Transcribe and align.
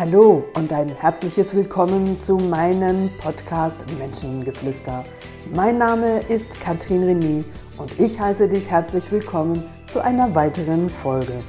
Hallo 0.00 0.48
und 0.54 0.72
ein 0.72 0.88
herzliches 0.88 1.54
Willkommen 1.54 2.18
zu 2.22 2.38
meinem 2.38 3.10
Podcast 3.20 3.84
Menschengeflüster. 3.98 5.04
Mein 5.54 5.76
Name 5.76 6.20
ist 6.20 6.58
Katrin 6.58 7.02
René 7.02 7.44
und 7.76 8.00
ich 8.00 8.18
heiße 8.18 8.48
dich 8.48 8.70
herzlich 8.70 9.12
willkommen 9.12 9.62
zu 9.84 10.02
einer 10.02 10.34
weiteren 10.34 10.88
Folge. 10.88 11.44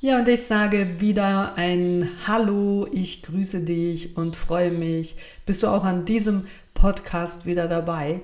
Ja, 0.00 0.18
und 0.18 0.28
ich 0.28 0.46
sage 0.46 1.00
wieder 1.00 1.56
ein 1.56 2.10
Hallo, 2.28 2.86
ich 2.92 3.24
grüße 3.24 3.62
dich 3.62 4.16
und 4.16 4.36
freue 4.36 4.70
mich. 4.70 5.16
Bist 5.46 5.64
du 5.64 5.66
auch 5.66 5.82
an 5.82 6.04
diesem 6.04 6.46
Podcast 6.74 7.44
wieder 7.44 7.66
dabei? 7.66 8.20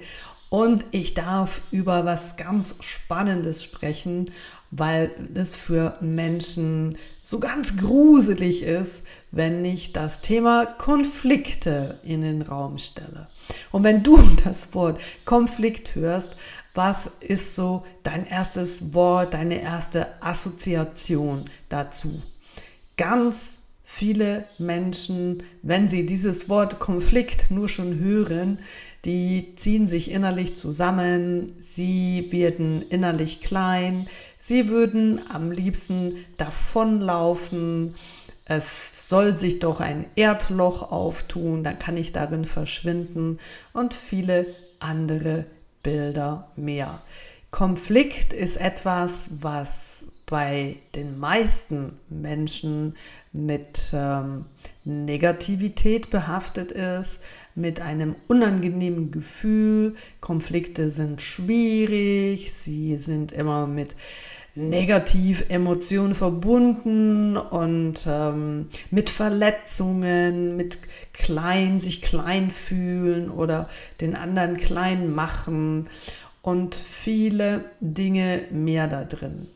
Und 0.49 0.85
ich 0.91 1.15
darf 1.15 1.61
über 1.73 2.05
was 2.05 2.37
ganz 2.37 2.77
Spannendes 2.81 3.65
sprechen 3.65 4.31
weil 4.71 5.11
es 5.35 5.57
für 5.57 5.97
Menschen 6.01 6.97
so 7.23 7.41
ganz 7.41 7.77
gruselig 7.77 8.63
ist, 8.63 9.03
wenn 9.31 9.65
ich 9.65 9.93
das 9.93 10.21
Thema 10.21 10.67
Konflikte 10.67 11.99
in 12.05 12.23
den 12.23 12.43
Raum 12.43 12.79
stelle. 12.79 13.29
Und 13.73 13.85
wenn 13.85 14.03
du 14.03 14.17
das 14.45 14.75
Wort 14.75 15.01
Konflikt 15.25 15.95
hörst, 15.95 16.37
was 16.75 17.07
ist 17.21 17.57
so 17.57 17.85
dein 18.05 18.25
erstes 18.27 18.95
Wort, 18.95 19.35
deine 19.35 19.61
erste 19.61 20.23
Assoziation 20.23 21.47
dazu? 21.69 22.23
Ganz 22.97 23.57
viele 23.83 24.45
Menschen, 24.59 25.43
wenn 25.63 25.89
sie 25.89 26.07
dieses 26.07 26.49
Wort 26.49 26.79
Konflikt 26.79 27.51
nur 27.51 27.69
schon 27.69 27.99
hören, 27.99 28.61
die 29.05 29.55
ziehen 29.57 29.89
sich 29.89 30.11
innerlich 30.11 30.57
zusammen, 30.57 31.55
sie 31.61 32.29
werden 32.31 32.83
innerlich 32.89 33.41
klein, 33.41 34.09
sie 34.39 34.69
würden 34.69 35.21
am 35.31 35.51
liebsten 35.51 36.25
davonlaufen. 36.37 37.95
Es 38.45 39.09
soll 39.09 39.37
sich 39.37 39.61
doch 39.61 39.81
ein 39.81 40.07
Erdloch 40.17 40.91
auftun, 40.91 41.65
dann 41.65 41.79
kann 41.79 41.97
ich 41.97 42.13
darin 42.13 42.45
verschwinden. 42.45 43.39
Und 43.73 43.95
viele 43.95 44.47
andere 44.81 45.47
Bilder 45.83 46.49
mehr. 46.57 47.01
Konflikt 47.51 48.33
ist 48.33 48.57
etwas, 48.57 49.43
was 49.43 50.07
bei 50.27 50.77
den 50.95 51.19
meisten 51.19 51.99
Menschen 52.09 52.97
mit 53.33 53.91
ähm, 53.93 54.47
Negativität 54.85 56.11
behaftet 56.11 56.73
ist, 56.73 57.21
mit 57.55 57.81
einem 57.81 58.15
unangenehmen 58.29 59.11
Gefühl. 59.11 59.95
Konflikte 60.21 60.91
sind 60.91 61.23
schwierig, 61.23 62.53
sie 62.53 62.97
sind 62.97 63.33
immer 63.33 63.67
mit 63.67 63.95
Negativ-Emotionen 64.55 66.15
verbunden 66.15 67.37
und 67.37 68.05
ähm, 68.07 68.69
mit 68.91 69.09
Verletzungen, 69.09 70.57
mit 70.57 70.79
klein, 71.13 71.81
sich 71.81 72.03
klein 72.03 72.51
fühlen 72.51 73.31
oder 73.31 73.69
den 74.01 74.17
anderen 74.17 74.57
klein 74.57 75.15
machen 75.15 75.89
und 76.43 76.75
viele 76.75 77.65
Dinge 77.81 78.43
mehr 78.51 78.89
da 78.89 79.05
drin. 79.05 79.47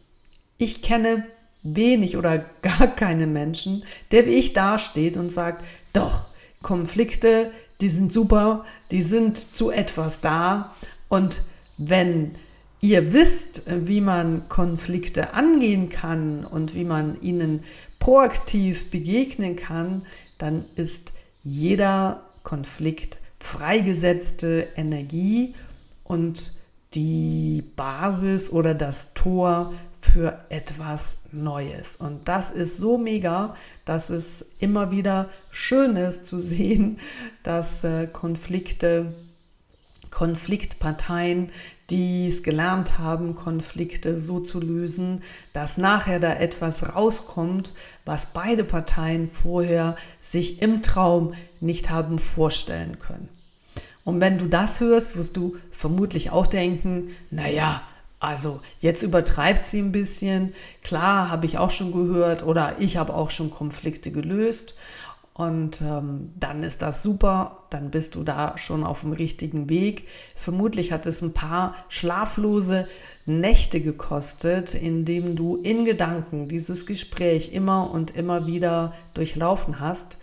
Ich 0.59 0.83
kenne 0.83 1.25
wenig 1.65 2.17
oder 2.17 2.45
gar 2.63 2.87
keine 2.87 3.27
Menschen, 3.27 3.85
der 4.13 4.27
wie 4.27 4.35
ich 4.35 4.53
dasteht 4.53 5.17
und 5.17 5.33
sagt, 5.33 5.65
doch, 5.93 6.29
Konflikte, 6.63 7.51
die 7.81 7.89
sind 7.89 8.13
super, 8.13 8.65
die 8.91 9.03
sind 9.03 9.39
zu 9.39 9.71
etwas 9.71 10.21
da. 10.21 10.75
Und 11.09 11.43
wenn 11.79 12.33
ihr 12.81 13.13
wisst, 13.13 13.63
wie 13.67 14.01
man 14.01 14.49
Konflikte 14.49 15.35
angehen 15.35 15.89
kann 15.89 16.45
und 16.45 16.75
wie 16.75 16.85
man 16.85 17.21
ihnen 17.23 17.65
proaktiv 17.99 18.91
begegnen 18.91 19.57
kann, 19.57 20.05
dann 20.39 20.65
ist 20.77 21.13
jeder 21.43 22.23
Konflikt 22.43 23.19
freigesetzte 23.39 24.69
Energie 24.77 25.55
und 26.05 26.53
die 26.95 27.63
Basis 27.77 28.51
oder 28.51 28.75
das 28.75 29.15
Tor 29.15 29.73
für 30.05 30.45
etwas 30.49 31.17
Neues. 31.33 31.97
Und 31.97 32.29
das 32.29 32.51
ist 32.51 32.79
so 32.79 32.99
mega, 32.99 33.57
dass 33.85 34.11
es 34.11 34.47
immer 34.61 34.91
wieder 34.91 35.29
schön 35.51 35.97
ist 35.97 36.27
zu 36.27 36.39
sehen, 36.39 36.99
dass 37.43 37.85
äh, 37.85 38.07
Konflikte, 38.07 39.13
Konfliktparteien, 40.11 41.51
die 41.91 42.29
es 42.29 42.43
gelernt 42.43 42.99
haben, 42.99 43.35
Konflikte 43.35 44.21
so 44.21 44.41
zu 44.41 44.61
lösen, 44.61 45.23
dass 45.53 45.77
nachher 45.77 46.21
da 46.21 46.35
etwas 46.35 46.95
rauskommt, 46.95 47.73
was 48.05 48.33
beide 48.33 48.65
Parteien 48.65 49.29
vorher 49.29 49.97
sich 50.23 50.63
im 50.63 50.83
Traum 50.83 51.35
nicht 51.61 51.91
haben 51.91 52.19
vorstellen 52.19 52.99
können. 52.99 53.29
Und 54.05 54.21
wenn 54.21 54.39
du 54.39 54.47
das 54.47 54.81
hörst, 54.81 55.17
wirst 55.17 55.37
du 55.37 55.57
vermutlich 55.71 56.31
auch 56.31 56.47
denken, 56.47 57.11
naja, 57.31 57.83
also 58.25 58.61
jetzt 58.81 59.03
übertreibt 59.03 59.67
sie 59.67 59.81
ein 59.81 59.93
bisschen. 59.93 60.55
Klar, 60.83 61.31
habe 61.31 61.47
ich 61.47 61.59
auch 61.59 61.71
schon 61.71 61.93
gehört 61.93 62.43
oder 62.43 62.77
ich 62.79 62.97
habe 62.97 63.15
auch 63.15 63.31
schon 63.31 63.51
Konflikte 63.51 64.11
gelöst. 64.11 64.77
Und 65.35 65.81
ähm, 65.81 66.31
dann 66.39 66.63
ist 66.63 66.81
das 66.81 67.03
super, 67.03 67.65
dann 67.71 67.91
bist 67.91 68.15
du 68.15 68.23
da 68.23 68.57
schon 68.57 68.85
auf 68.85 69.01
dem 69.01 69.13
richtigen 69.13 69.69
Weg. 69.69 70.07
Vermutlich 70.37 70.93
hat 70.93 71.07
es 71.07 71.23
ein 71.23 71.33
paar 71.33 71.75
schlaflose 71.89 72.87
Nächte 73.27 73.81
gekostet, 73.81 74.75
indem 74.75 75.35
du 75.35 75.57
in 75.57 75.85
Gedanken 75.85 76.47
dieses 76.47 76.87
Gespräch 76.87 77.53
immer 77.53 77.91
und 77.91 78.17
immer 78.17 78.47
wieder 78.47 78.95
durchlaufen 79.15 79.81
hast 79.81 80.19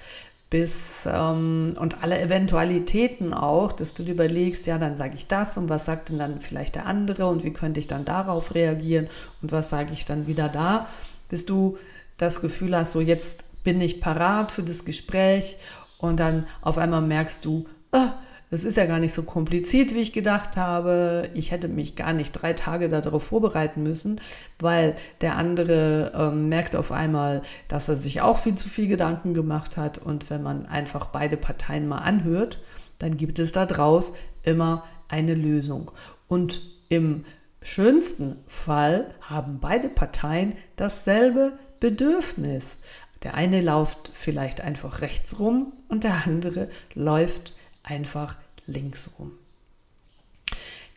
bis 0.52 1.08
ähm, 1.10 1.78
und 1.80 2.04
alle 2.04 2.22
Eventualitäten 2.22 3.34
auch, 3.34 3.72
dass 3.72 3.94
du 3.94 4.04
dir 4.04 4.12
überlegst, 4.12 4.68
ja, 4.68 4.78
dann 4.78 4.98
sage 4.98 5.16
ich 5.16 5.28
das 5.28 5.58
und 5.58 5.70
was 5.70 5.86
sagt 5.86 6.10
denn 6.10 6.20
dann 6.20 6.42
vielleicht 6.42 6.76
der 6.76 6.86
andere 6.86 7.26
und 7.26 7.46
wie 7.46 7.54
könnte 7.54 7.80
ich 7.80 7.88
dann 7.88 8.04
darauf 8.04 8.54
reagieren 8.54 9.08
und 9.42 9.54
was 9.54 9.70
sage 9.70 9.94
ich 9.94 10.04
dann 10.04 10.28
wieder 10.28 10.50
da, 10.50 10.88
bis 11.30 11.46
du 11.46 11.78
das 12.18 12.42
Gefühl 12.42 12.76
hast, 12.76 12.92
so 12.92 13.00
jetzt 13.00 13.46
bin 13.64 13.80
ich 13.80 14.02
parat 14.02 14.52
für 14.52 14.62
das 14.62 14.84
Gespräch 14.84 15.56
und 15.98 16.20
dann 16.20 16.46
auf 16.62 16.78
einmal 16.78 17.02
merkst 17.02 17.46
du, 17.46 17.66
ah, 17.94 18.10
das 18.52 18.66
ist 18.66 18.76
ja 18.76 18.86
gar 18.86 19.00
nicht 19.00 19.14
so 19.14 19.24
kompliziert, 19.24 19.96
wie 19.96 20.02
ich 20.02 20.12
gedacht 20.12 20.58
habe. 20.58 21.30
Ich 21.34 21.52
hätte 21.52 21.70
mich 21.70 21.96
gar 21.96 22.12
nicht 22.12 22.34
drei 22.34 22.52
Tage 22.52 22.90
darauf 22.90 23.24
vorbereiten 23.24 23.82
müssen, 23.82 24.20
weil 24.60 24.98
der 25.22 25.38
andere 25.38 26.12
ähm, 26.14 26.50
merkt 26.50 26.76
auf 26.76 26.92
einmal, 26.92 27.44
dass 27.70 27.88
er 27.88 27.96
sich 27.96 28.20
auch 28.20 28.38
viel 28.38 28.56
zu 28.56 28.68
viel 28.68 28.90
Gedanken 28.90 29.34
gemacht 29.34 29.78
hat. 29.78 30.00
Und 30.00 30.30
wenn 30.30 30.44
man 30.44 30.66
einfach 30.66 31.08
beide 31.08 31.38
Parteien 31.38 31.88
mal 31.88 32.00
anhört, 32.00 32.60
dann 33.00 33.16
gibt 33.16 33.40
es 33.40 33.54
da 33.54 33.66
draus 33.66 34.16
immer 34.44 34.84
eine 35.08 35.34
Lösung. 35.34 35.92
Und 36.28 36.62
im 36.90 37.24
schönsten 37.62 38.36
Fall 38.48 39.16
haben 39.22 39.60
beide 39.62 39.88
Parteien 39.88 40.58
dasselbe 40.76 41.54
Bedürfnis. 41.80 42.80
Der 43.24 43.34
eine 43.36 43.62
läuft 43.62 44.12
vielleicht 44.14 44.60
einfach 44.60 45.00
rechts 45.00 45.40
rum 45.40 45.72
und 45.88 46.04
der 46.04 46.26
andere 46.26 46.68
läuft 46.94 47.54
einfach 47.92 48.38
links 48.66 49.10
rum. 49.20 49.32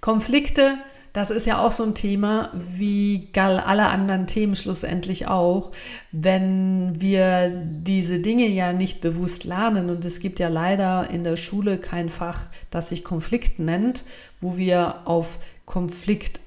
Konflikte, 0.01 0.79
das 1.13 1.31
ist 1.31 1.47
ja 1.47 1.59
auch 1.59 1.73
so 1.73 1.85
ein 1.85 1.95
Thema, 1.95 2.51
wie 2.77 3.29
alle 3.35 3.87
anderen 3.87 4.27
Themen 4.27 4.57
schlussendlich 4.57 5.29
auch, 5.29 5.73
wenn 6.13 7.01
wir 7.01 7.63
diese 7.65 8.19
Dinge 8.21 8.47
ja 8.49 8.73
nicht 8.73 9.01
bewusst 9.01 9.45
lernen. 9.45 9.91
Und 9.91 10.05
es 10.05 10.21
gibt 10.21 10.41
ja 10.41 10.49
leider 10.49 11.09
in 11.11 11.25
der 11.25 11.37
Schule 11.37 11.79
kein 11.79 12.11
Fach, 12.11 12.47
das 12.71 12.89
sich 12.89 13.05
Konflikt 13.05 13.59
nennt, 13.59 14.03
wo 14.41 14.57
wir 14.57 15.07
auf 15.07 15.39
Konflikt 15.67 16.41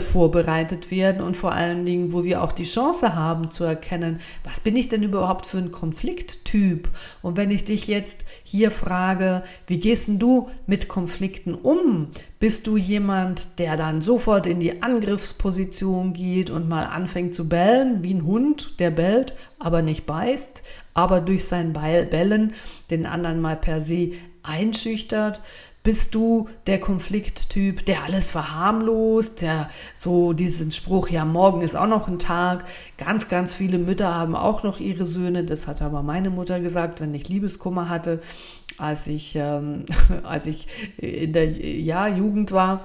vorbereitet 0.00 0.90
werden 0.90 1.22
und 1.22 1.36
vor 1.36 1.52
allen 1.52 1.84
Dingen, 1.84 2.12
wo 2.12 2.24
wir 2.24 2.42
auch 2.42 2.52
die 2.52 2.64
Chance 2.64 3.14
haben 3.14 3.50
zu 3.50 3.64
erkennen, 3.64 4.20
was 4.42 4.60
bin 4.60 4.76
ich 4.76 4.88
denn 4.88 5.02
überhaupt 5.02 5.46
für 5.46 5.58
ein 5.58 5.72
Konflikttyp? 5.72 6.88
Und 7.22 7.36
wenn 7.36 7.50
ich 7.50 7.64
dich 7.64 7.86
jetzt 7.86 8.24
hier 8.42 8.70
frage, 8.70 9.42
wie 9.66 9.78
gehst 9.78 10.08
denn 10.08 10.18
du 10.18 10.48
mit 10.66 10.88
Konflikten 10.88 11.54
um? 11.54 12.08
Bist 12.40 12.66
du 12.66 12.76
jemand, 12.76 13.58
der 13.58 13.76
dann 13.76 14.02
sofort 14.02 14.46
in 14.46 14.60
die 14.60 14.82
Angriffsposition 14.82 16.12
geht 16.12 16.50
und 16.50 16.68
mal 16.68 16.84
anfängt 16.84 17.34
zu 17.34 17.48
bellen, 17.48 18.02
wie 18.02 18.14
ein 18.14 18.26
Hund, 18.26 18.80
der 18.80 18.90
bellt, 18.90 19.34
aber 19.58 19.82
nicht 19.82 20.06
beißt, 20.06 20.62
aber 20.94 21.20
durch 21.20 21.44
sein 21.44 21.72
Bellen 21.72 22.54
den 22.90 23.06
anderen 23.06 23.40
mal 23.40 23.56
per 23.56 23.80
se 23.80 24.12
einschüchtert? 24.42 25.40
Bist 25.84 26.14
du 26.14 26.48
der 26.66 26.80
Konflikttyp, 26.80 27.84
der 27.84 28.04
alles 28.04 28.30
verharmlost, 28.30 29.42
der 29.42 29.68
so 29.94 30.32
diesen 30.32 30.72
Spruch, 30.72 31.10
ja, 31.10 31.26
morgen 31.26 31.60
ist 31.60 31.76
auch 31.76 31.86
noch 31.86 32.08
ein 32.08 32.18
Tag. 32.18 32.64
Ganz, 32.96 33.28
ganz 33.28 33.52
viele 33.52 33.76
Mütter 33.76 34.14
haben 34.14 34.34
auch 34.34 34.62
noch 34.62 34.80
ihre 34.80 35.04
Söhne. 35.04 35.44
Das 35.44 35.66
hat 35.66 35.82
aber 35.82 36.02
meine 36.02 36.30
Mutter 36.30 36.58
gesagt, 36.60 37.02
wenn 37.02 37.12
ich 37.14 37.28
Liebeskummer 37.28 37.90
hatte, 37.90 38.22
als 38.78 39.06
ich, 39.06 39.36
ähm, 39.36 39.84
als 40.22 40.46
ich 40.46 40.68
in 40.96 41.34
der 41.34 41.50
ja, 41.50 42.08
Jugend 42.08 42.52
war. 42.52 42.80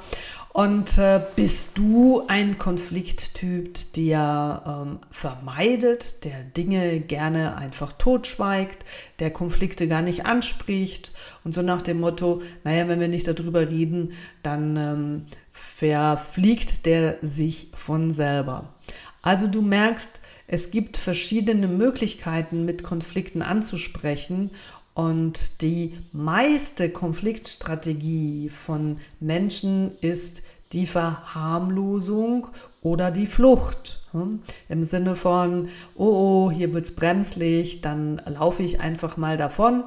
Und 0.60 0.98
äh, 0.98 1.22
bist 1.38 1.78
du 1.78 2.24
ein 2.28 2.58
Konflikttyp, 2.58 3.94
der 3.96 4.62
ähm, 4.68 5.00
vermeidet, 5.10 6.26
der 6.26 6.44
Dinge 6.44 7.00
gerne 7.00 7.56
einfach 7.56 7.94
totschweigt, 7.94 8.84
der 9.20 9.32
Konflikte 9.32 9.88
gar 9.88 10.02
nicht 10.02 10.26
anspricht 10.26 11.14
und 11.46 11.56
so 11.56 11.62
nach 11.62 11.82
dem 11.82 12.02
Motto, 12.02 12.42
naja, 12.66 12.90
wenn 12.90 13.00
wir 13.00 13.08
nicht 13.08 13.26
darüber 13.26 13.70
reden, 13.70 14.12
dann 14.44 14.76
ähm, 14.76 15.28
verfliegt 15.50 16.86
der 16.86 17.20
sich 17.22 17.72
von 17.74 18.12
selber. 18.12 18.74
Also 19.22 19.48
du 19.48 19.62
merkst, 19.62 20.20
es 20.48 20.72
gibt 20.72 20.98
verschiedene 20.98 21.70
Möglichkeiten, 21.70 22.66
mit 22.66 22.84
Konflikten 22.84 23.42
anzusprechen 23.42 24.52
und 24.94 25.62
die 25.62 25.94
meiste 26.12 26.90
Konfliktstrategie 26.90 28.50
von 28.50 28.98
Menschen 29.22 29.98
ist 30.02 30.42
die 30.74 30.88
Verharmlosung 30.88 32.48
oder 32.82 33.12
die 33.12 33.28
Flucht. 33.28 34.02
Hm? 34.12 34.42
Im 34.70 34.84
Sinne 34.84 35.16
von, 35.16 35.70
oh, 35.96 36.48
oh 36.48 36.52
hier 36.52 36.74
es 36.76 36.96
bremslich, 36.96 37.82
dann 37.82 38.22
laufe 38.26 38.64
ich 38.64 38.80
einfach 38.80 39.18
mal 39.18 39.38
davon 39.38 39.84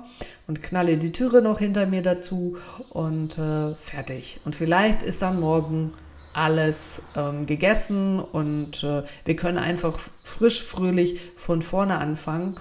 und 0.47 0.63
knalle 0.63 0.97
die 0.97 1.13
Türe 1.13 1.43
noch 1.43 1.59
hinter 1.59 1.87
mir 1.87 2.03
dazu 2.03 2.57
und 2.91 3.37
äh, 3.39 3.75
fertig. 3.75 4.41
Und 4.45 4.55
vielleicht 4.55 5.03
ist 5.03 5.23
dann 5.23 5.41
morgen 5.41 5.93
alles 6.35 7.03
ähm, 7.17 7.47
gegessen 7.47 8.21
und 8.21 8.85
äh, 8.85 9.03
wir 9.25 9.37
können 9.37 9.59
einfach 9.59 9.99
frisch, 10.21 10.63
fröhlich 10.63 11.21
von 11.37 11.63
vorne 11.63 11.99
anfangen. 11.99 12.57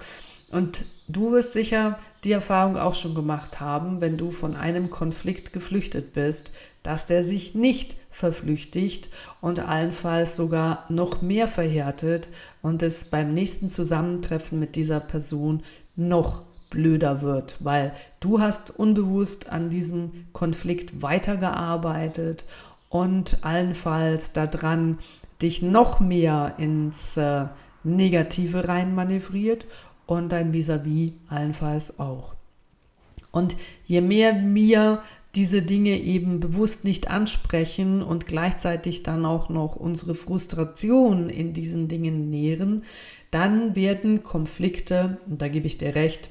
Und 0.52 0.84
du 1.08 1.32
wirst 1.32 1.54
sicher 1.54 1.98
die 2.24 2.32
Erfahrung 2.32 2.76
auch 2.76 2.94
schon 2.94 3.14
gemacht 3.14 3.60
haben, 3.60 4.00
wenn 4.00 4.18
du 4.18 4.30
von 4.30 4.56
einem 4.56 4.90
Konflikt 4.90 5.52
geflüchtet 5.52 6.12
bist, 6.12 6.52
dass 6.82 7.06
der 7.06 7.24
sich 7.24 7.54
nicht 7.54 7.96
verflüchtigt 8.12 9.10
und 9.40 9.58
allenfalls 9.60 10.36
sogar 10.36 10.84
noch 10.88 11.22
mehr 11.22 11.48
verhärtet 11.48 12.28
und 12.60 12.82
es 12.82 13.06
beim 13.06 13.34
nächsten 13.34 13.70
Zusammentreffen 13.70 14.60
mit 14.60 14.76
dieser 14.76 15.00
Person 15.00 15.62
noch 15.96 16.42
blöder 16.70 17.20
wird, 17.22 17.56
weil 17.60 17.92
du 18.20 18.40
hast 18.40 18.70
unbewusst 18.70 19.50
an 19.50 19.68
diesem 19.68 20.26
Konflikt 20.32 21.02
weitergearbeitet 21.02 22.44
und 22.88 23.38
allenfalls 23.42 24.32
daran 24.32 24.98
dich 25.40 25.62
noch 25.62 26.00
mehr 26.00 26.54
ins 26.58 27.16
äh, 27.16 27.46
Negative 27.84 28.68
reinmanövriert 28.68 29.66
und 30.06 30.30
dein 30.30 30.52
Vis-a-vis 30.52 31.10
-vis 31.10 31.14
allenfalls 31.28 31.98
auch. 31.98 32.34
Und 33.32 33.56
je 33.86 34.02
mehr 34.02 34.34
wir 34.42 35.02
diese 35.34 35.62
Dinge 35.62 35.98
eben 35.98 36.40
bewusst 36.40 36.84
nicht 36.84 37.10
ansprechen 37.10 38.02
und 38.02 38.26
gleichzeitig 38.26 39.02
dann 39.02 39.24
auch 39.24 39.48
noch 39.48 39.76
unsere 39.76 40.14
Frustration 40.14 41.30
in 41.30 41.54
diesen 41.54 41.88
Dingen 41.88 42.28
nähren, 42.28 42.84
dann 43.30 43.74
werden 43.74 44.22
Konflikte, 44.22 45.16
und 45.26 45.40
da 45.40 45.48
gebe 45.48 45.66
ich 45.66 45.78
dir 45.78 45.94
recht, 45.94 46.28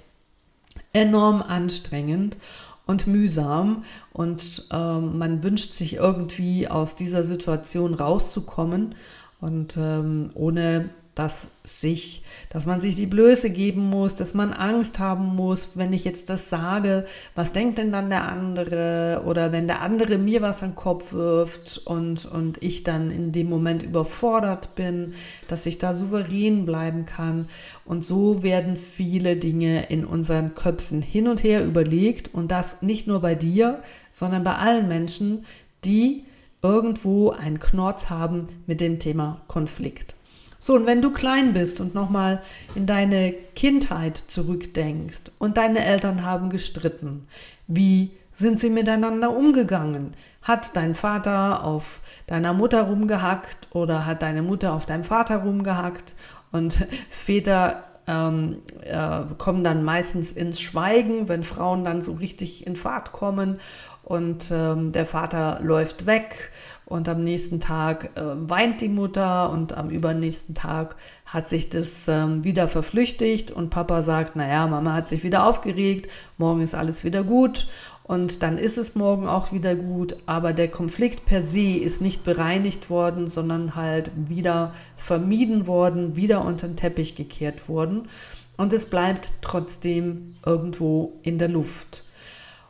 enorm 0.94 1.42
anstrengend 1.42 2.38
und 2.86 3.08
mühsam. 3.08 3.84
Und 4.14 4.68
ähm, 4.72 5.18
man 5.18 5.44
wünscht 5.44 5.74
sich 5.74 5.96
irgendwie 5.96 6.68
aus 6.68 6.96
dieser 6.96 7.24
Situation 7.24 7.94
rauszukommen. 7.96 8.96
Und 9.40 9.78
ähm, 9.78 10.30
ohne 10.36 10.90
dass 11.16 11.50
sich, 11.66 12.24
dass 12.52 12.66
man 12.66 12.80
sich 12.80 12.96
die 12.96 13.06
Blöße 13.06 13.50
geben 13.50 13.90
muss, 13.90 14.16
dass 14.16 14.34
man 14.34 14.54
Angst 14.54 14.98
haben 14.98 15.36
muss, 15.36 15.72
wenn 15.76 15.92
ich 15.92 16.06
jetzt 16.06 16.30
das 16.30 16.50
sage, 16.50 17.06
was 17.36 17.52
denkt 17.52 17.78
denn 17.78 17.92
dann 17.92 18.10
der 18.10 18.30
andere 18.30 19.24
oder 19.26 19.52
wenn 19.52 19.68
der 19.68 19.82
andere 19.82 20.18
mir 20.18 20.42
was 20.42 20.64
an 20.64 20.70
den 20.70 20.76
Kopf 20.76 21.12
wirft 21.12 21.82
und, 21.86 22.26
und 22.26 22.64
ich 22.64 22.84
dann 22.84 23.12
in 23.12 23.34
dem 23.34 23.50
Moment 23.50 23.84
überfordert 23.84 24.74
bin, 24.76 25.14
dass 25.50 25.66
ich 25.66 25.80
da 25.80 25.96
souverän 25.96 26.66
bleiben 26.66 27.06
kann. 27.06 27.50
Und 27.84 28.06
so 28.06 28.42
werden 28.42 28.78
viele 28.78 29.36
Dinge 29.36 29.90
in 29.90 30.06
unseren 30.06 30.56
Köpfen 30.56 31.02
hin 31.02 31.28
und 31.28 31.44
her 31.44 31.66
überlegt 31.66 32.34
und 32.34 32.52
das 32.52 32.82
nicht 32.82 33.06
nur 33.08 33.20
bei 33.20 33.36
dir, 33.36 33.82
sondern 34.14 34.46
bei 34.46 34.56
allen 34.56 34.88
Menschen, 34.88 35.46
die 35.84 36.24
irgendwo 36.62 37.32
einen 37.32 37.60
Knorz 37.60 38.10
haben 38.10 38.48
mit 38.66 38.80
dem 38.80 39.00
Thema 39.00 39.42
Konflikt. 39.48 40.16
So, 40.64 40.76
und 40.76 40.86
wenn 40.86 41.02
du 41.02 41.10
klein 41.10 41.54
bist 41.54 41.82
und 41.82 41.96
nochmal 41.96 42.40
in 42.76 42.86
deine 42.86 43.34
Kindheit 43.56 44.16
zurückdenkst 44.16 45.32
und 45.40 45.58
deine 45.58 45.84
Eltern 45.84 46.24
haben 46.24 46.52
gestritten, 46.52 47.28
wie 47.66 48.12
sind 48.36 48.60
sie 48.60 48.70
miteinander 48.70 49.36
umgegangen? 49.36 50.14
Hat 50.44 50.76
dein 50.76 50.94
Vater 50.94 51.64
auf 51.64 52.00
deiner 52.28 52.54
Mutter 52.54 52.84
rumgehackt 52.84 53.70
oder 53.72 54.06
hat 54.06 54.22
deine 54.22 54.44
Mutter 54.44 54.74
auf 54.74 54.86
deinem 54.86 55.04
Vater 55.04 55.38
rumgehackt? 55.38 56.14
Und 56.52 56.88
Väter 57.10 57.84
ähm, 58.06 58.58
äh, 58.84 59.22
kommen 59.40 59.64
dann 59.64 59.84
meistens 59.84 60.32
ins 60.32 60.62
Schweigen, 60.62 61.28
wenn 61.28 61.42
Frauen 61.42 61.84
dann 61.84 62.04
so 62.04 62.14
richtig 62.14 62.68
in 62.68 62.76
Fahrt 62.76 63.14
kommen 63.14 63.60
und 64.04 64.52
ähm, 64.52 64.92
der 64.92 65.06
Vater 65.06 65.60
läuft 65.64 66.06
weg 66.06 66.52
und 66.92 67.08
am 67.08 67.24
nächsten 67.24 67.62
Tag 67.62 68.12
äh, 68.16 68.22
weint 68.22 68.82
die 68.82 68.90
Mutter 68.90 69.50
und 69.50 69.74
am 69.78 69.90
übernächsten 69.90 70.54
Tag 70.54 70.98
hat 71.26 71.48
sich 71.48 71.70
das 71.70 72.10
ähm, 72.10 72.44
wieder 72.44 72.68
verflüchtigt 72.68 73.50
und 73.50 73.70
Papa 73.70 74.04
sagt, 74.04 74.36
naja, 74.36 74.68
Mama 74.68 74.94
hat 74.94 75.08
sich 75.08 75.24
wieder 75.24 75.46
aufgeregt, 75.46 76.12
morgen 76.38 76.62
ist 76.62 76.76
alles 76.76 77.06
wieder 77.06 77.24
gut 77.24 77.70
und 78.04 78.44
dann 78.44 78.58
ist 78.58 78.78
es 78.78 78.94
morgen 78.94 79.26
auch 79.26 79.54
wieder 79.54 79.74
gut, 79.74 80.18
aber 80.26 80.52
der 80.52 80.68
Konflikt 80.68 81.26
per 81.26 81.44
se 81.44 81.78
ist 81.78 82.02
nicht 82.02 82.26
bereinigt 82.26 82.90
worden, 82.90 83.30
sondern 83.30 83.78
halt 83.78 84.12
wieder 84.16 84.74
vermieden 84.98 85.68
worden, 85.68 86.18
wieder 86.18 86.44
unter 86.44 86.68
den 86.68 86.76
Teppich 86.76 87.16
gekehrt 87.16 87.70
worden 87.70 88.10
und 88.58 88.74
es 88.74 88.86
bleibt 88.86 89.36
trotzdem 89.42 90.36
irgendwo 90.46 91.14
in 91.24 91.38
der 91.38 91.48
Luft. 91.48 92.04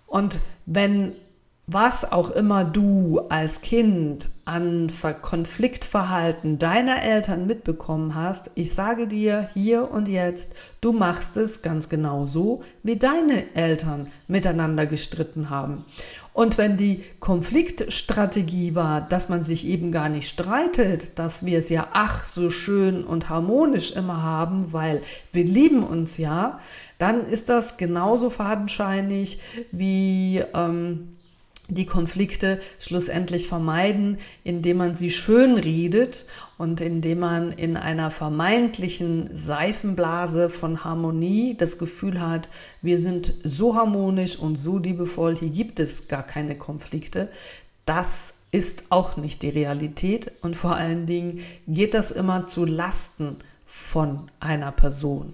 Und 0.05 0.37
wenn 0.67 1.13
was 1.73 2.11
auch 2.11 2.31
immer 2.31 2.63
du 2.65 3.21
als 3.29 3.61
Kind 3.61 4.29
an 4.45 4.91
Konfliktverhalten 5.21 6.59
deiner 6.59 7.01
Eltern 7.03 7.47
mitbekommen 7.47 8.15
hast, 8.15 8.51
ich 8.55 8.73
sage 8.73 9.07
dir 9.07 9.49
hier 9.53 9.89
und 9.91 10.07
jetzt, 10.07 10.53
du 10.81 10.91
machst 10.91 11.37
es 11.37 11.61
ganz 11.61 11.87
genau 11.89 12.25
so, 12.25 12.63
wie 12.83 12.97
deine 12.97 13.55
Eltern 13.55 14.07
miteinander 14.27 14.85
gestritten 14.85 15.49
haben. 15.49 15.85
Und 16.33 16.57
wenn 16.57 16.77
die 16.77 17.03
Konfliktstrategie 17.19 18.73
war, 18.73 19.01
dass 19.01 19.29
man 19.29 19.43
sich 19.43 19.65
eben 19.67 19.91
gar 19.91 20.09
nicht 20.09 20.29
streitet, 20.29 21.19
dass 21.19 21.45
wir 21.45 21.59
es 21.59 21.69
ja 21.69 21.87
ach 21.93 22.25
so 22.25 22.49
schön 22.49 23.03
und 23.03 23.29
harmonisch 23.29 23.91
immer 23.91 24.23
haben, 24.23 24.73
weil 24.73 25.01
wir 25.31 25.43
lieben 25.43 25.83
uns 25.83 26.17
ja, 26.17 26.59
dann 26.97 27.25
ist 27.25 27.49
das 27.49 27.77
genauso 27.77 28.29
fadenscheinig 28.29 29.39
wie 29.71 30.43
ähm, 30.53 31.17
die 31.71 31.85
Konflikte 31.85 32.59
schlussendlich 32.79 33.47
vermeiden, 33.47 34.17
indem 34.43 34.77
man 34.77 34.95
sie 34.95 35.09
schön 35.09 35.57
redet 35.57 36.25
und 36.57 36.81
indem 36.81 37.19
man 37.19 37.51
in 37.53 37.77
einer 37.77 38.11
vermeintlichen 38.11 39.29
Seifenblase 39.33 40.49
von 40.49 40.83
Harmonie 40.83 41.55
das 41.57 41.77
Gefühl 41.77 42.21
hat, 42.21 42.49
wir 42.81 42.97
sind 42.97 43.33
so 43.43 43.75
harmonisch 43.75 44.37
und 44.37 44.57
so 44.57 44.77
liebevoll, 44.77 45.35
hier 45.35 45.49
gibt 45.49 45.79
es 45.79 46.07
gar 46.07 46.23
keine 46.23 46.55
Konflikte. 46.55 47.29
Das 47.85 48.33
ist 48.51 48.83
auch 48.89 49.15
nicht 49.15 49.41
die 49.41 49.49
Realität 49.49 50.31
und 50.41 50.57
vor 50.57 50.75
allen 50.75 51.05
Dingen 51.05 51.39
geht 51.67 51.93
das 51.93 52.11
immer 52.11 52.47
zu 52.47 52.65
Lasten 52.65 53.37
von 53.65 54.29
einer 54.41 54.73
Person. 54.73 55.33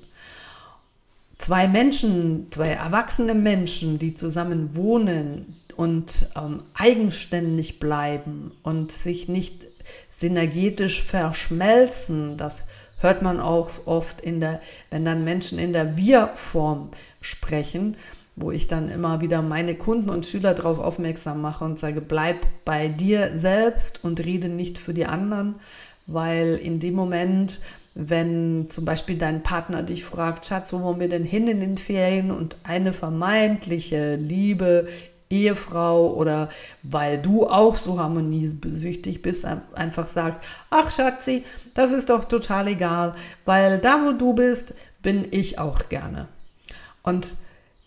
Zwei 1.39 1.67
Menschen, 1.67 2.48
zwei 2.51 2.70
erwachsene 2.70 3.36
Menschen, 3.36 4.00
die 4.00 4.15
zusammen 4.15 4.75
wohnen, 4.75 5.56
und 5.77 6.29
ähm, 6.36 6.63
eigenständig 6.74 7.79
bleiben 7.79 8.51
und 8.63 8.91
sich 8.91 9.29
nicht 9.29 9.67
synergetisch 10.15 11.03
verschmelzen. 11.03 12.36
Das 12.36 12.63
hört 13.00 13.22
man 13.22 13.39
auch 13.39 13.69
oft 13.86 14.19
in 14.19 14.39
der, 14.39 14.60
wenn 14.89 15.05
dann 15.05 15.24
Menschen 15.24 15.60
in 15.60 15.74
der 15.74 15.96
Wir-Form 15.96 16.89
sprechen, 17.22 17.96
wo 18.36 18.51
ich 18.51 18.67
dann 18.67 18.89
immer 18.89 19.22
wieder 19.22 19.43
meine 19.43 19.75
Kunden 19.75 20.10
und 20.10 20.25
Schüler 20.25 20.55
darauf 20.55 20.79
aufmerksam 20.79 21.41
mache 21.41 21.63
und 21.63 21.77
sage, 21.77 22.01
bleib 22.01 22.38
bei 22.65 22.88
dir 22.88 23.31
selbst 23.36 24.03
und 24.03 24.24
rede 24.25 24.50
nicht 24.50 24.79
für 24.79 24.96
die 24.96 25.05
anderen, 25.05 25.60
weil 26.07 26.55
in 26.55 26.79
dem 26.79 26.96
Moment, 26.96 27.60
wenn 27.93 28.67
zum 28.67 28.86
Beispiel 28.86 29.17
dein 29.17 29.43
Partner 29.43 29.84
dich 29.84 30.05
fragt, 30.05 30.48
Schatz, 30.48 30.74
wo 30.74 30.81
wollen 30.81 31.00
wir 31.00 31.10
denn 31.10 31.24
hin 31.24 31.48
in 31.48 31.60
den 31.60 31.77
Ferien 31.77 32.31
und 32.31 32.57
eine 32.63 32.93
vermeintliche 32.93 34.15
Liebe 34.15 34.88
Ehefrau 35.29 36.13
oder 36.13 36.50
weil 36.84 37.17
du 37.17 37.48
auch 37.48 37.75
so 37.75 38.00
harmoniesüchtig 38.00 39.22
bist, 39.22 39.46
einfach 39.74 40.07
sagst, 40.07 40.41
ach 40.69 40.91
Schatzi, 40.91 41.43
das 41.74 41.91
ist 41.91 42.10
doch 42.10 42.25
total 42.25 42.67
egal, 42.67 43.15
weil 43.46 43.79
da, 43.79 44.00
wo 44.05 44.12
du 44.13 44.34
bist, 44.34 44.74
bin 45.01 45.27
ich 45.31 45.60
auch 45.60 45.89
gerne. 45.89 46.27
Und 47.03 47.36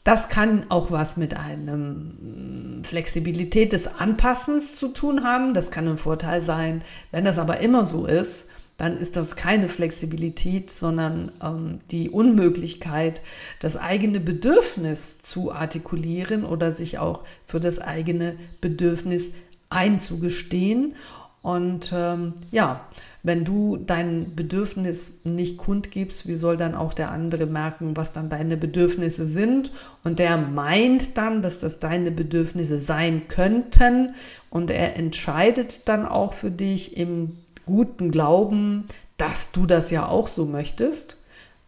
Das 0.05 0.31
kann 0.31 0.65
auch 0.71 0.91
was 0.91 1.17
mit 1.19 1.37
einem 1.37 2.81
Flexibilität 2.85 3.73
des 3.73 3.87
Anpassens 3.87 4.75
zu 4.75 4.89
tun 4.89 5.25
haben. 5.25 5.53
Das 5.53 5.71
kann 5.71 5.87
ein 5.87 5.99
Vorteil 5.99 6.41
sein. 6.43 6.83
Wenn 7.11 7.27
das 7.27 7.39
aber 7.39 7.61
immer 7.61 7.85
so 7.85 8.07
ist, 8.07 8.47
dann 8.81 8.97
ist 8.97 9.15
das 9.17 9.37
keine 9.37 9.69
Flexibilität, 9.69 10.71
sondern 10.71 11.33
ähm, 11.43 11.81
die 11.91 12.09
Unmöglichkeit, 12.09 13.21
das 13.61 13.77
eigene 13.77 14.21
Bedürfnis 14.21 15.19
zu 15.19 15.53
artikulieren 15.53 16.45
oder 16.45 16.73
sich 16.73 16.99
auch 16.99 17.25
für 17.45 17.61
das 17.61 17.79
eigene 17.79 18.37
Bedürfnis 18.63 19.33
einzugestehen. 19.69 20.95
Und 21.43 21.93
ähm, 21.95 22.33
ja, 22.51 22.87
wenn 23.23 23.45
du 23.45 23.77
dein 23.77 24.35
Bedürfnis 24.35 25.13
nicht 25.25 25.59
kundgibst, 25.59 26.27
wie 26.27 26.37
soll 26.37 26.57
dann 26.57 26.75
auch 26.75 26.95
der 26.95 27.11
andere 27.11 27.45
merken, 27.45 27.99
was 27.99 28.15
dann 28.15 28.31
deine 28.31 28.57
Bedürfnisse 28.57 29.27
sind? 29.27 29.73
Und 30.05 30.19
der 30.19 30.39
meint 30.39 31.19
dann, 31.19 31.43
dass 31.43 31.59
das 31.59 31.81
deine 31.81 32.11
Bedürfnisse 32.11 32.79
sein 32.79 33.29
könnten 33.29 34.15
und 34.49 34.71
er 34.71 34.97
entscheidet 34.97 35.87
dann 35.87 36.07
auch 36.07 36.33
für 36.33 36.51
dich 36.51 36.97
im 36.97 37.37
guten 37.71 38.11
Glauben, 38.11 38.89
dass 39.17 39.53
du 39.53 39.67
das 39.67 39.91
ja 39.91 40.09
auch 40.09 40.29
so 40.29 40.45
möchtest. 40.45 41.17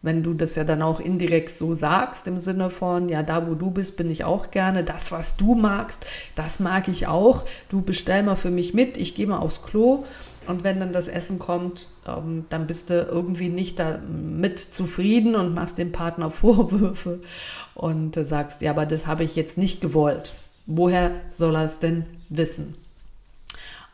Wenn 0.01 0.21
du 0.21 0.33
das 0.33 0.55
ja 0.55 0.65
dann 0.65 0.81
auch 0.81 0.99
indirekt 0.99 1.51
so 1.51 1.73
sagst, 1.73 2.27
im 2.27 2.41
Sinne 2.41 2.69
von, 2.69 3.07
ja, 3.07 3.23
da 3.23 3.47
wo 3.47 3.53
du 3.55 3.71
bist, 3.71 3.95
bin 3.95 4.11
ich 4.11 4.25
auch 4.25 4.51
gerne. 4.51 4.83
Das, 4.83 5.13
was 5.13 5.37
du 5.37 5.55
magst, 5.55 6.05
das 6.35 6.59
mag 6.59 6.89
ich 6.89 7.07
auch. 7.07 7.45
Du 7.69 7.81
bestell 7.81 8.21
mal 8.21 8.35
für 8.35 8.51
mich 8.51 8.73
mit, 8.73 8.97
ich 8.97 9.15
gehe 9.15 9.27
mal 9.27 9.39
aufs 9.39 9.63
Klo. 9.63 10.03
Und 10.45 10.65
wenn 10.65 10.81
dann 10.81 10.91
das 10.91 11.07
Essen 11.07 11.39
kommt, 11.39 11.87
ähm, 12.05 12.45
dann 12.49 12.67
bist 12.67 12.89
du 12.89 13.01
irgendwie 13.01 13.47
nicht 13.47 13.79
damit 13.79 14.59
zufrieden 14.59 15.35
und 15.35 15.53
machst 15.53 15.77
dem 15.77 15.93
Partner 15.93 16.29
Vorwürfe 16.31 17.21
und 17.73 18.17
äh, 18.17 18.25
sagst, 18.25 18.61
ja, 18.61 18.71
aber 18.71 18.85
das 18.85 19.07
habe 19.07 19.23
ich 19.23 19.37
jetzt 19.37 19.57
nicht 19.57 19.79
gewollt. 19.79 20.33
Woher 20.65 21.11
soll 21.37 21.55
er 21.55 21.63
es 21.63 21.79
denn 21.79 22.05
wissen? 22.27 22.75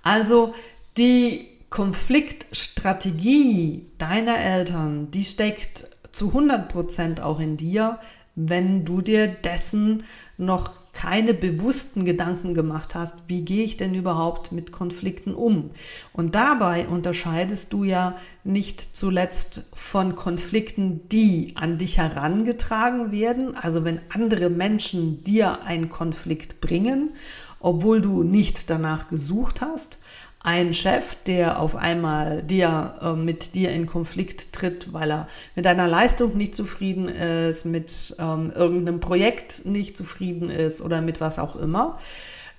Also 0.02 0.56
die 0.98 1.49
Konfliktstrategie 1.70 3.88
deiner 3.98 4.40
Eltern, 4.40 5.12
die 5.12 5.26
steckt 5.26 5.86
zu 6.12 6.32
100% 6.32 7.22
auch 7.22 7.40
in 7.40 7.58
dir, 7.58 8.00
wenn 8.36 8.86
du 8.86 9.02
dir 9.02 9.28
dessen 9.28 10.04
noch 10.38 10.80
keine 10.94 11.34
bewussten 11.34 12.04
Gedanken 12.04 12.54
gemacht 12.54 12.96
hast, 12.96 13.16
wie 13.28 13.44
gehe 13.44 13.64
ich 13.64 13.78
denn 13.78 13.94
überhaupt 13.94 14.52
mit 14.52 14.72
Konflikten 14.72 15.34
um? 15.34 15.72
Und 16.14 16.36
dabei 16.36 16.88
unterscheidest 16.88 17.72
du 17.72 17.84
ja 17.84 18.18
nicht 18.44 18.82
zuletzt 18.82 19.64
von 19.74 20.16
Konflikten, 20.16 21.08
die 21.10 21.54
an 21.56 21.78
dich 21.78 21.98
herangetragen 21.98 23.12
werden, 23.12 23.56
also 23.56 23.86
wenn 23.86 24.02
andere 24.10 24.50
Menschen 24.50 25.24
dir 25.24 25.64
einen 25.64 25.90
Konflikt 25.90 26.60
bringen, 26.60 27.12
obwohl 27.60 28.02
du 28.02 28.24
nicht 28.24 28.70
danach 28.70 29.10
gesucht 29.10 29.62
hast, 29.62 29.98
ein 30.42 30.74
Chef, 30.74 31.16
der 31.26 31.60
auf 31.60 31.76
einmal 31.76 32.42
dir, 32.44 32.96
äh, 33.02 33.14
mit 33.14 33.56
dir 33.56 33.72
in 33.72 33.88
Konflikt 33.88 34.54
tritt, 34.54 34.94
weil 34.94 35.12
er 35.12 35.28
mit 35.56 35.66
deiner 35.66 35.88
Leistung 35.88 36.38
nicht 36.38 36.56
zufrieden 36.56 37.10
ist, 37.10 37.66
mit 37.66 38.16
ähm, 38.20 38.52
irgendeinem 38.56 39.02
Projekt 39.02 39.66
nicht 39.66 39.98
zufrieden 39.98 40.50
ist 40.50 40.82
oder 40.82 41.02
mit 41.02 41.20
was 41.20 41.40
auch 41.40 41.58
immer, 41.58 42.00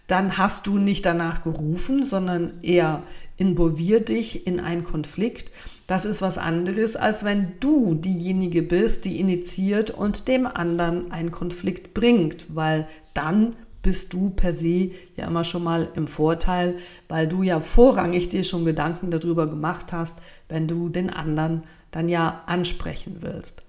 dann 0.06 0.37
hast 0.37 0.66
du 0.66 0.78
nicht 0.78 1.06
danach 1.06 1.42
gerufen, 1.42 2.04
sondern 2.04 2.62
eher 2.62 3.02
involvier 3.38 4.00
dich 4.00 4.46
in 4.46 4.60
einen 4.60 4.84
Konflikt. 4.84 5.50
Das 5.87 6.04
ist 6.04 6.20
was 6.20 6.37
anderes, 6.37 6.96
als 6.96 7.25
wenn 7.25 7.52
du 7.60 7.94
diejenige 7.94 8.62
bist, 8.62 9.06
die 9.06 9.18
initiiert 9.18 9.90
und 9.90 10.28
dem 10.28 10.46
anderen 10.46 11.10
einen 11.10 11.30
Konflikt 11.30 11.94
bringt, 11.94 12.54
weil 12.54 12.87
dann 13.14 13.56
bist 13.82 14.12
du 14.12 14.30
per 14.30 14.54
se 14.54 14.90
ja 15.16 15.26
immer 15.26 15.44
schon 15.44 15.64
mal 15.64 15.88
im 15.94 16.06
Vorteil, 16.06 16.76
weil 17.08 17.26
du 17.26 17.42
ja 17.42 17.60
vorrangig 17.60 18.28
dir 18.28 18.44
schon 18.44 18.64
Gedanken 18.64 19.10
darüber 19.10 19.46
gemacht 19.46 19.92
hast, 19.92 20.18
wenn 20.49 20.68
du 20.68 20.88
den 20.88 21.10
anderen 21.10 21.64
dann 21.90 22.08
ja 22.08 22.42
ansprechen 22.46 23.18
willst. 23.20 23.62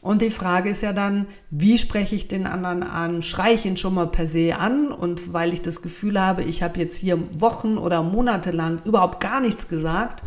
Und 0.00 0.20
die 0.20 0.32
Frage 0.32 0.70
ist 0.70 0.82
ja 0.82 0.92
dann, 0.92 1.26
wie 1.50 1.78
spreche 1.78 2.16
ich 2.16 2.26
den 2.26 2.46
anderen 2.46 2.82
an? 2.82 3.22
Schreie 3.22 3.54
ich 3.54 3.64
ihn 3.64 3.76
schon 3.76 3.94
mal 3.94 4.08
per 4.08 4.26
se 4.26 4.56
an? 4.56 4.90
Und 4.90 5.32
weil 5.32 5.52
ich 5.52 5.62
das 5.62 5.80
Gefühl 5.80 6.20
habe, 6.20 6.42
ich 6.42 6.62
habe 6.64 6.80
jetzt 6.80 6.96
hier 6.96 7.20
Wochen 7.40 7.78
oder 7.78 8.02
Monate 8.02 8.50
lang 8.50 8.80
überhaupt 8.84 9.20
gar 9.20 9.40
nichts 9.40 9.68
gesagt 9.68 10.24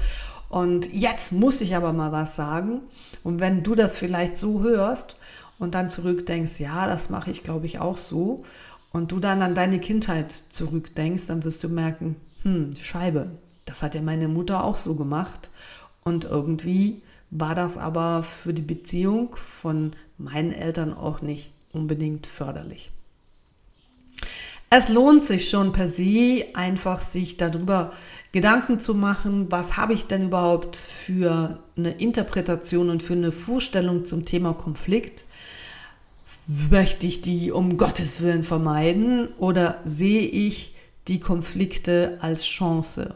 und 0.56 0.94
jetzt 0.94 1.34
muss 1.34 1.60
ich 1.60 1.76
aber 1.76 1.92
mal 1.92 2.14
was 2.14 2.38
sagen. 2.38 2.82
Und 3.24 3.42
wenn 3.42 3.62
du 3.62 3.76
das 3.76 3.98
vielleicht 3.98 4.38
so 4.38 4.62
hörst 4.62 5.18
und 5.60 5.76
dann 5.76 5.90
zurückdenkst, 5.90 6.60
ja, 6.60 6.88
das 6.88 7.10
mache 7.10 7.30
ich 7.30 7.44
glaube 7.44 7.66
ich 7.66 7.80
auch 7.80 7.98
so 7.98 8.46
und 8.96 9.12
du 9.12 9.20
dann 9.20 9.42
an 9.42 9.56
deine 9.56 9.80
Kindheit 9.80 10.32
zurückdenkst, 10.54 11.28
dann 11.28 11.44
wirst 11.44 11.66
du 11.66 11.68
merken, 11.68 12.16
hm, 12.44 12.74
Scheibe, 12.78 13.28
das 13.66 13.84
hat 13.84 13.94
ja 13.94 14.02
meine 14.02 14.30
Mutter 14.30 14.64
auch 14.64 14.78
so 14.78 14.96
gemacht. 14.96 15.50
Und 16.06 16.24
irgendwie 16.24 17.02
war 17.30 17.56
das 17.56 17.78
aber 17.78 18.24
für 18.24 18.54
die 18.54 18.62
Beziehung 18.62 19.36
von 19.36 19.92
meinen 20.18 20.54
Eltern 20.54 20.94
auch 20.94 21.22
nicht 21.22 21.52
unbedingt 21.74 22.26
förderlich. 22.26 22.90
Es 24.70 24.88
lohnt 24.88 25.26
sich 25.26 25.50
schon 25.50 25.74
per 25.74 25.90
se 25.90 26.46
einfach 26.54 27.02
sich 27.02 27.36
darüber 27.36 27.92
Gedanken 28.32 28.80
zu 28.80 28.96
machen, 28.96 29.52
was 29.52 29.76
habe 29.76 29.94
ich 29.94 30.06
denn 30.06 30.28
überhaupt 30.28 30.78
für 30.78 31.60
eine 31.76 31.92
Interpretation 31.92 32.90
und 32.90 33.04
für 33.04 33.14
eine 33.14 33.34
Vorstellung 33.34 34.06
zum 34.06 34.24
Thema 34.24 34.54
Konflikt 34.54 35.25
möchte 36.48 37.08
ich 37.08 37.22
die 37.22 37.52
um 37.52 37.78
Gottes 37.78 38.22
Willen 38.22 38.44
vermeiden 38.44 39.30
oder 39.38 39.80
sehe 39.86 40.22
ich 40.22 40.76
die 41.08 41.20
Konflikte 41.20 42.18
als 42.22 42.46
Chance? 42.46 43.16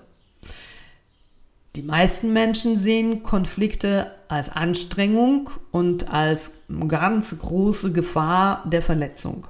Die 1.76 1.84
meisten 1.84 2.34
Menschen 2.34 2.80
sehen 2.80 3.24
Konflikte 3.24 4.12
als 4.28 4.50
Anstrengung 4.50 5.50
und 5.72 6.12
als 6.12 6.52
ganz 6.88 7.38
große 7.38 7.92
Gefahr 7.92 8.64
der 8.68 8.82
Verletzung. 8.82 9.48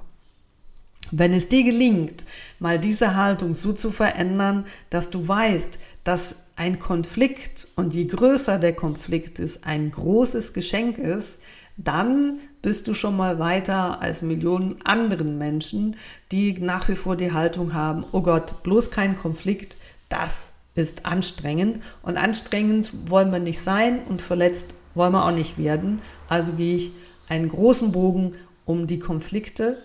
Wenn 1.10 1.32
es 1.32 1.48
dir 1.48 1.64
gelingt, 1.64 2.24
mal 2.58 2.78
diese 2.78 3.16
Haltung 3.16 3.54
so 3.54 3.72
zu 3.72 3.90
verändern, 3.90 4.66
dass 4.90 5.10
du 5.10 5.26
weißt, 5.26 5.78
dass 6.04 6.36
ein 6.56 6.78
Konflikt 6.78 7.66
und 7.74 7.94
je 7.94 8.04
größer 8.04 8.58
der 8.58 8.74
Konflikt 8.74 9.38
ist, 9.38 9.64
ein 9.64 9.90
großes 9.90 10.52
Geschenk 10.52 10.98
ist, 10.98 11.38
dann 11.76 12.38
bist 12.62 12.88
du 12.88 12.94
schon 12.94 13.16
mal 13.16 13.38
weiter 13.38 14.00
als 14.00 14.22
Millionen 14.22 14.76
anderen 14.84 15.38
Menschen, 15.38 15.96
die 16.30 16.58
nach 16.60 16.88
wie 16.88 16.96
vor 16.96 17.16
die 17.16 17.32
Haltung 17.32 17.74
haben, 17.74 18.04
oh 18.12 18.22
Gott, 18.22 18.62
bloß 18.62 18.90
kein 18.90 19.18
Konflikt, 19.18 19.76
das 20.08 20.52
ist 20.74 21.06
anstrengend. 21.06 21.82
Und 22.02 22.16
anstrengend 22.16 22.92
wollen 23.06 23.32
wir 23.32 23.38
nicht 23.38 23.60
sein 23.60 24.02
und 24.08 24.22
verletzt 24.22 24.74
wollen 24.94 25.12
wir 25.12 25.24
auch 25.24 25.32
nicht 25.32 25.58
werden. 25.58 26.00
Also 26.28 26.52
gehe 26.52 26.76
ich 26.76 26.92
einen 27.28 27.48
großen 27.48 27.92
Bogen 27.92 28.34
um 28.64 28.86
die 28.86 28.98
Konflikte 28.98 29.78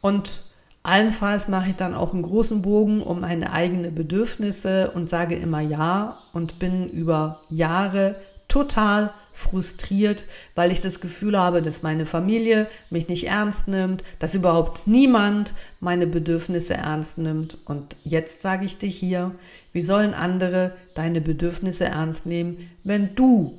und 0.00 0.42
allenfalls 0.82 1.48
mache 1.48 1.70
ich 1.70 1.76
dann 1.76 1.94
auch 1.94 2.12
einen 2.12 2.22
großen 2.22 2.62
Bogen 2.62 3.02
um 3.02 3.20
meine 3.20 3.52
eigenen 3.52 3.94
Bedürfnisse 3.94 4.92
und 4.92 5.10
sage 5.10 5.34
immer 5.34 5.60
ja 5.60 6.16
und 6.32 6.58
bin 6.58 6.88
über 6.88 7.40
Jahre 7.50 8.16
total 8.48 9.12
frustriert, 9.36 10.24
weil 10.54 10.72
ich 10.72 10.80
das 10.80 11.00
Gefühl 11.00 11.38
habe, 11.38 11.60
dass 11.60 11.82
meine 11.82 12.06
Familie 12.06 12.66
mich 12.88 13.08
nicht 13.08 13.26
ernst 13.26 13.68
nimmt, 13.68 14.02
dass 14.18 14.34
überhaupt 14.34 14.86
niemand 14.86 15.52
meine 15.78 16.06
Bedürfnisse 16.06 16.74
ernst 16.74 17.18
nimmt. 17.18 17.58
Und 17.66 17.96
jetzt 18.02 18.40
sage 18.40 18.64
ich 18.64 18.78
dir 18.78 18.88
hier, 18.88 19.34
wie 19.74 19.82
sollen 19.82 20.14
andere 20.14 20.72
deine 20.94 21.20
Bedürfnisse 21.20 21.84
ernst 21.84 22.24
nehmen, 22.24 22.70
wenn 22.82 23.14
du 23.14 23.58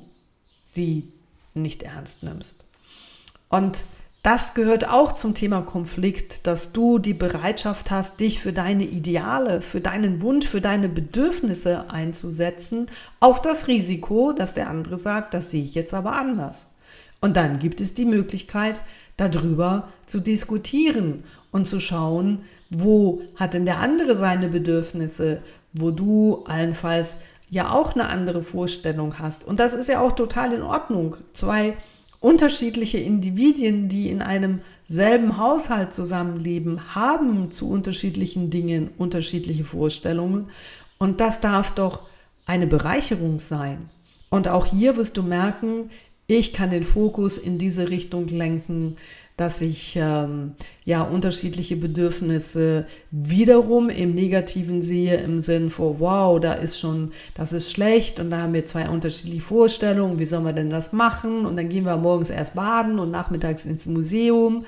sie 0.62 1.12
nicht 1.54 1.84
ernst 1.84 2.24
nimmst? 2.24 2.64
Und 3.48 3.84
das 4.28 4.52
gehört 4.52 4.86
auch 4.86 5.12
zum 5.12 5.34
Thema 5.34 5.62
Konflikt, 5.62 6.46
dass 6.46 6.72
du 6.72 6.98
die 6.98 7.14
Bereitschaft 7.14 7.90
hast, 7.90 8.20
dich 8.20 8.40
für 8.40 8.52
deine 8.52 8.84
Ideale, 8.84 9.62
für 9.62 9.80
deinen 9.80 10.20
Wunsch, 10.20 10.46
für 10.46 10.60
deine 10.60 10.90
Bedürfnisse 10.90 11.88
einzusetzen, 11.88 12.90
auch 13.20 13.38
das 13.38 13.68
Risiko, 13.68 14.32
dass 14.32 14.52
der 14.52 14.68
andere 14.68 14.98
sagt, 14.98 15.32
das 15.32 15.50
sehe 15.50 15.64
ich 15.64 15.74
jetzt 15.74 15.94
aber 15.94 16.12
anders. 16.12 16.66
Und 17.22 17.38
dann 17.38 17.58
gibt 17.58 17.80
es 17.80 17.94
die 17.94 18.04
Möglichkeit, 18.04 18.82
darüber 19.16 19.88
zu 20.04 20.20
diskutieren 20.20 21.24
und 21.50 21.66
zu 21.66 21.80
schauen, 21.80 22.42
wo 22.68 23.22
hat 23.34 23.54
denn 23.54 23.64
der 23.64 23.78
andere 23.78 24.14
seine 24.14 24.48
Bedürfnisse, 24.48 25.40
wo 25.72 25.90
du 25.90 26.44
allenfalls 26.44 27.16
ja 27.48 27.70
auch 27.70 27.94
eine 27.94 28.10
andere 28.10 28.42
Vorstellung 28.42 29.18
hast. 29.18 29.46
Und 29.46 29.58
das 29.58 29.72
ist 29.72 29.88
ja 29.88 30.02
auch 30.02 30.12
total 30.12 30.52
in 30.52 30.60
Ordnung. 30.60 31.16
Zwei 31.32 31.78
Unterschiedliche 32.20 32.98
Individuen, 32.98 33.88
die 33.88 34.10
in 34.10 34.22
einem 34.22 34.60
selben 34.88 35.36
Haushalt 35.36 35.94
zusammenleben, 35.94 36.94
haben 36.94 37.50
zu 37.52 37.70
unterschiedlichen 37.70 38.50
Dingen 38.50 38.90
unterschiedliche 38.98 39.64
Vorstellungen. 39.64 40.50
Und 40.98 41.20
das 41.20 41.40
darf 41.40 41.74
doch 41.74 42.02
eine 42.44 42.66
Bereicherung 42.66 43.38
sein. 43.38 43.88
Und 44.30 44.48
auch 44.48 44.66
hier 44.66 44.96
wirst 44.96 45.16
du 45.16 45.22
merken, 45.22 45.90
Ich 46.30 46.52
kann 46.52 46.68
den 46.68 46.84
Fokus 46.84 47.38
in 47.38 47.56
diese 47.56 47.88
Richtung 47.88 48.28
lenken, 48.28 48.96
dass 49.38 49.60
ich 49.60 49.96
ähm, 49.96 50.54
ja 50.84 51.02
unterschiedliche 51.02 51.76
Bedürfnisse 51.76 52.86
wiederum 53.12 53.88
im 53.88 54.12
Negativen 54.12 54.82
sehe, 54.82 55.16
im 55.18 55.40
Sinn 55.40 55.70
von, 55.70 56.00
wow, 56.00 56.40
da 56.40 56.54
ist 56.54 56.78
schon, 56.78 57.12
das 57.34 57.52
ist 57.52 57.70
schlecht 57.70 58.18
und 58.18 58.30
da 58.30 58.38
haben 58.38 58.52
wir 58.52 58.66
zwei 58.66 58.88
unterschiedliche 58.88 59.40
Vorstellungen, 59.40 60.18
wie 60.18 60.24
sollen 60.24 60.44
wir 60.44 60.52
denn 60.52 60.70
das 60.70 60.92
machen? 60.92 61.46
Und 61.46 61.56
dann 61.56 61.68
gehen 61.68 61.84
wir 61.84 61.96
morgens 61.96 62.30
erst 62.30 62.56
baden 62.56 62.98
und 62.98 63.12
nachmittags 63.12 63.64
ins 63.64 63.86
Museum. 63.86 64.64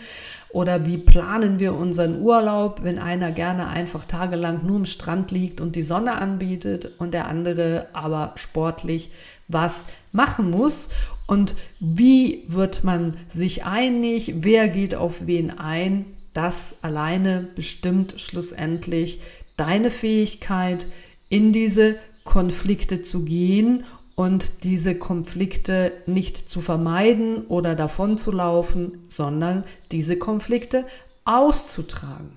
Oder 0.52 0.86
wie 0.86 0.98
planen 0.98 1.58
wir 1.58 1.74
unseren 1.74 2.22
Urlaub, 2.22 2.82
wenn 2.82 2.98
einer 2.98 3.32
gerne 3.32 3.68
einfach 3.68 4.04
tagelang 4.04 4.64
nur 4.64 4.76
am 4.76 4.86
Strand 4.86 5.32
liegt 5.32 5.60
und 5.60 5.74
die 5.74 5.82
Sonne 5.82 6.14
anbietet 6.16 6.92
und 6.98 7.12
der 7.12 7.26
andere 7.26 7.88
aber 7.92 8.32
sportlich 8.36 9.10
was 9.48 9.84
machen 10.12 10.50
muss? 10.50 10.90
Und 11.30 11.54
wie 11.78 12.42
wird 12.49 12.82
man 12.82 13.16
sich 13.32 13.64
einig? 13.64 14.34
Wer 14.38 14.66
geht 14.66 14.96
auf 14.96 15.28
wen 15.28 15.56
ein? 15.56 16.06
Das 16.34 16.78
alleine 16.82 17.46
bestimmt 17.54 18.14
schlussendlich 18.20 19.20
deine 19.56 19.92
Fähigkeit, 19.92 20.87
in 21.28 21.52
diese 21.52 21.94
Konflikte 22.25 23.04
zu 23.04 23.25
gehen 23.25 23.84
und 24.16 24.64
diese 24.64 24.96
Konflikte 24.96 25.92
nicht 26.06 26.37
zu 26.50 26.60
vermeiden 26.60 27.46
oder 27.46 27.76
davon 27.76 28.18
zu 28.18 28.32
laufen, 28.32 29.04
sondern 29.08 29.62
diese 29.92 30.16
Konflikte 30.16 30.84
auszutragen. 31.25 32.32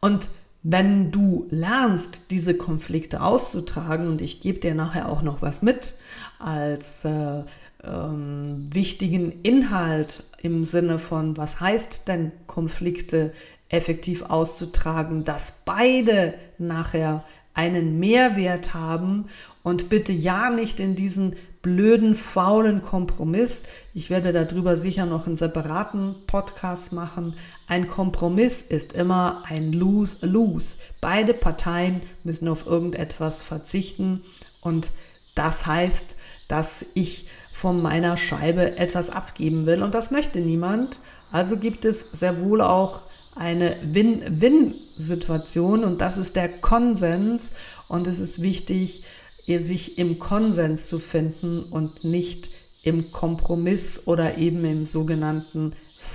Und 0.00 0.30
wenn 0.62 1.12
du 1.12 1.46
lernst, 1.50 2.30
diese 2.30 2.54
Konflikte 2.54 3.20
auszutragen, 3.20 4.08
und 4.08 4.22
ich 4.22 4.40
gebe 4.40 4.58
dir 4.58 4.74
nachher 4.74 5.10
auch 5.10 5.20
noch 5.20 5.42
was 5.42 5.60
mit 5.60 5.92
als 6.38 7.04
äh, 7.04 7.42
ähm, 7.84 8.74
wichtigen 8.74 9.40
Inhalt 9.42 10.24
im 10.42 10.64
Sinne 10.64 10.98
von, 10.98 11.36
was 11.36 11.60
heißt 11.60 12.08
denn 12.08 12.32
Konflikte 12.46 13.32
effektiv 13.68 14.22
auszutragen, 14.22 15.24
dass 15.24 15.62
beide 15.64 16.34
nachher 16.58 17.24
einen 17.54 17.98
Mehrwert 17.98 18.74
haben 18.74 19.26
und 19.62 19.88
bitte 19.88 20.12
ja 20.12 20.50
nicht 20.50 20.78
in 20.78 20.94
diesen 20.94 21.36
blöden, 21.62 22.14
faulen 22.14 22.82
Kompromiss. 22.82 23.62
Ich 23.94 24.10
werde 24.10 24.32
darüber 24.32 24.76
sicher 24.76 25.06
noch 25.06 25.26
einen 25.26 25.36
separaten 25.36 26.14
Podcast 26.26 26.92
machen. 26.92 27.34
Ein 27.66 27.88
Kompromiss 27.88 28.62
ist 28.62 28.92
immer 28.92 29.42
ein 29.48 29.72
Lose-Lose. 29.72 30.76
Beide 31.00 31.34
Parteien 31.34 32.02
müssen 32.22 32.46
auf 32.46 32.66
irgendetwas 32.66 33.42
verzichten 33.42 34.22
und 34.60 34.90
das 35.34 35.66
heißt, 35.66 36.15
dass 36.48 36.86
ich 36.94 37.28
von 37.52 37.82
meiner 37.82 38.16
Scheibe 38.16 38.76
etwas 38.76 39.10
abgeben 39.10 39.66
will 39.66 39.82
und 39.82 39.94
das 39.94 40.10
möchte 40.10 40.38
niemand. 40.38 40.98
Also 41.32 41.56
gibt 41.56 41.84
es 41.84 42.12
sehr 42.12 42.40
wohl 42.42 42.60
auch 42.60 43.00
eine 43.34 43.76
Win-Win-Situation 43.82 45.84
und 45.84 46.00
das 46.00 46.16
ist 46.16 46.36
der 46.36 46.48
Konsens 46.48 47.56
und 47.88 48.06
es 48.06 48.20
ist 48.20 48.42
wichtig, 48.42 49.04
sich 49.46 49.98
im 49.98 50.18
Konsens 50.18 50.88
zu 50.88 50.98
finden 50.98 51.64
und 51.70 52.04
nicht 52.04 52.48
im 52.82 53.12
Kompromiss 53.12 54.02
oder 54.06 54.38
eben 54.38 54.64
im 54.64 54.84
sogenannten 54.84 55.72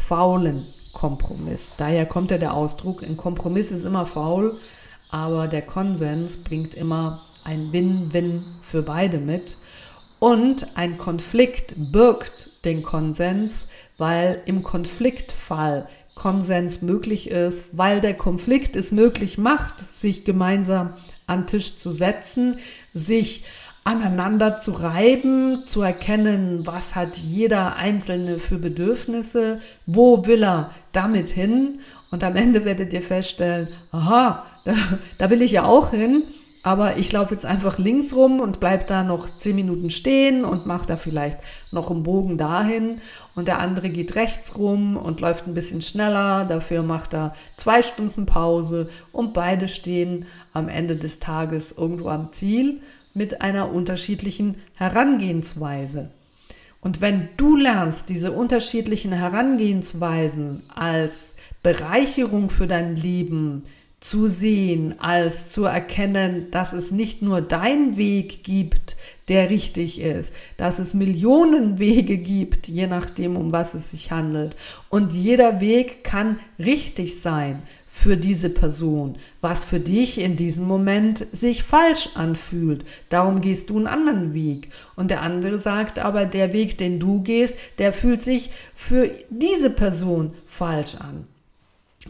faulen 0.08 0.66
Kompromiss. 0.94 1.70
Daher 1.78 2.06
kommt 2.06 2.32
ja 2.32 2.38
der 2.38 2.54
Ausdruck, 2.54 3.04
ein 3.04 3.18
Kompromiss 3.18 3.72
ist 3.72 3.86
immer 3.86 4.06
faul, 4.06 4.54
aber 5.10 5.48
der 5.48 5.62
Konsens 5.62 6.38
bringt 6.38 6.76
immer 6.76 7.22
ein 7.44 7.72
Win-Win 7.72 8.42
für 8.64 8.84
beide 8.84 9.18
mit. 9.18 9.58
Und 10.22 10.68
ein 10.76 11.00
Konflikt 11.00 11.74
birgt 11.92 12.64
den 12.64 12.84
Konsens, 12.84 13.70
weil 13.98 14.40
im 14.46 14.62
Konfliktfall 14.62 15.90
Konsens 16.14 16.84
möglich 16.84 17.32
ist, 17.32 17.64
weil 17.72 18.02
der 18.02 18.14
Konflikt 18.14 18.76
es 18.76 18.92
möglich 18.92 19.40
macht, 19.40 19.90
sich 19.90 20.24
gemeinsam 20.24 20.94
an 21.26 21.48
Tisch 21.48 21.80
zu 21.80 21.92
setzen, 21.92 22.60
sich 22.94 23.46
aneinander 23.84 24.60
zu 24.60 24.74
reiben, 24.74 25.58
zu 25.68 25.82
erkennen, 25.82 26.68
was 26.68 26.94
hat 26.94 27.18
jeder 27.18 27.78
Einzelne 27.78 28.38
für 28.38 28.60
Bedürfnisse, 28.60 29.60
wo 29.88 30.28
will 30.28 30.44
er 30.44 30.70
damit 30.92 31.32
hin? 31.32 31.80
Und 32.12 32.24
am 32.24 32.36
Ende 32.36 32.64
werdet 32.64 32.94
ihr 32.94 33.02
feststellen, 33.02 33.68
aha, 33.92 34.46
da, 34.66 34.76
da 35.18 35.32
will 35.32 35.42
ich 35.42 35.54
ja 35.54 35.64
auch 35.64 35.90
hin, 35.90 36.22
aber 36.64 36.98
ich 36.98 37.12
laufe 37.12 37.34
jetzt 37.34 37.46
einfach 37.46 37.80
links 37.80 38.16
rum 38.16 38.40
und 38.40 38.60
bleib 38.60 38.88
da 38.88 39.04
noch 39.04 39.32
zehn 39.32 39.56
Minuten 39.56 39.90
stehen 39.90 40.46
und 40.46 40.66
mache 40.66 40.86
da 40.86 40.96
vielleicht 40.96 41.40
noch 41.72 41.90
einen 41.90 42.04
Bogen 42.04 42.38
dahin 42.38 43.02
und 43.34 43.48
der 43.48 43.60
andere 43.60 43.90
geht 43.90 44.16
rechts 44.16 44.58
rum 44.58 44.96
und 44.96 45.22
läuft 45.22 45.48
ein 45.48 45.54
bisschen 45.56 45.82
schneller. 45.82 46.46
Dafür 46.46 46.84
macht 46.84 47.14
er 47.14 47.34
zwei 47.58 47.82
Stunden 47.82 48.26
Pause 48.26 48.90
und 49.12 49.34
beide 49.34 49.68
stehen 49.68 50.26
am 50.54 50.70
Ende 50.70 50.96
des 50.98 51.20
Tages 51.20 51.72
irgendwo 51.72 52.10
am 52.10 52.32
Ziel 52.32 52.82
mit 53.14 53.42
einer 53.42 53.72
unterschiedlichen 53.72 54.56
Herangehensweise. 54.76 56.12
Und 56.80 57.02
wenn 57.02 57.30
du 57.38 57.56
lernst, 57.56 58.10
diese 58.10 58.32
unterschiedlichen 58.32 59.12
Herangehensweisen 59.12 60.64
als 60.74 61.34
Bereicherung 61.64 62.50
für 62.50 62.68
dein 62.68 62.96
Leben 62.96 63.66
zu 64.02 64.28
sehen, 64.28 64.96
als 65.00 65.50
zu 65.50 65.66
erkennen, 65.66 66.50
dass 66.50 66.74
es 66.74 66.90
nicht 66.92 67.22
nur 67.22 67.40
dein 67.40 67.98
Weg 67.98 68.44
gibt, 68.44 68.98
der 69.30 69.52
richtig 69.52 70.02
ist, 70.02 70.34
dass 70.58 70.80
es 70.80 70.96
Millionen 70.96 71.80
Wege 71.80 72.18
gibt, 72.18 72.68
je 72.68 72.88
nachdem, 72.88 73.38
um 73.38 73.52
was 73.52 73.76
es 73.76 73.92
sich 73.92 74.12
handelt. 74.12 74.56
Und 74.90 75.14
jeder 75.14 75.62
Weg 75.62 76.04
kann 76.04 76.40
richtig 76.58 77.22
sein 77.22 77.62
für 77.94 78.18
diese 78.18 78.50
Person, 78.50 79.18
was 79.40 79.64
für 79.64 79.80
dich 79.80 80.20
in 80.20 80.36
diesem 80.36 80.66
Moment 80.66 81.28
sich 81.32 81.62
falsch 81.62 82.10
anfühlt. 82.16 82.84
Darum 83.10 83.42
gehst 83.42 83.70
du 83.70 83.78
einen 83.78 83.86
anderen 83.86 84.34
Weg. 84.34 84.70
Und 84.96 85.12
der 85.12 85.22
andere 85.22 85.60
sagt 85.60 86.00
aber, 86.00 86.26
der 86.26 86.54
Weg, 86.54 86.80
den 86.80 87.00
du 87.00 87.22
gehst, 87.22 87.54
der 87.78 87.94
fühlt 87.94 88.24
sich 88.24 88.50
für 88.74 89.12
diese 89.30 89.70
Person 89.70 90.34
falsch 90.48 90.96
an. 90.96 91.28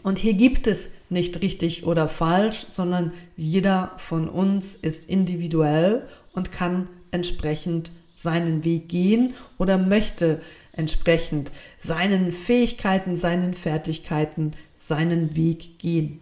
Und 0.02 0.18
hier 0.18 0.34
gibt 0.34 0.66
es 0.66 0.90
nicht 1.10 1.42
richtig 1.42 1.86
oder 1.86 2.08
falsch, 2.08 2.66
sondern 2.72 3.12
jeder 3.36 3.92
von 3.98 4.28
uns 4.28 4.74
ist 4.74 5.04
individuell 5.04 6.08
und 6.32 6.52
kann 6.52 6.88
entsprechend 7.10 7.92
seinen 8.16 8.64
Weg 8.64 8.88
gehen 8.88 9.34
oder 9.58 9.78
möchte 9.78 10.40
entsprechend 10.72 11.52
seinen 11.78 12.32
Fähigkeiten, 12.32 13.16
seinen 13.16 13.52
Fertigkeiten 13.52 14.52
seinen 14.76 15.36
Weg 15.36 15.78
gehen. 15.78 16.20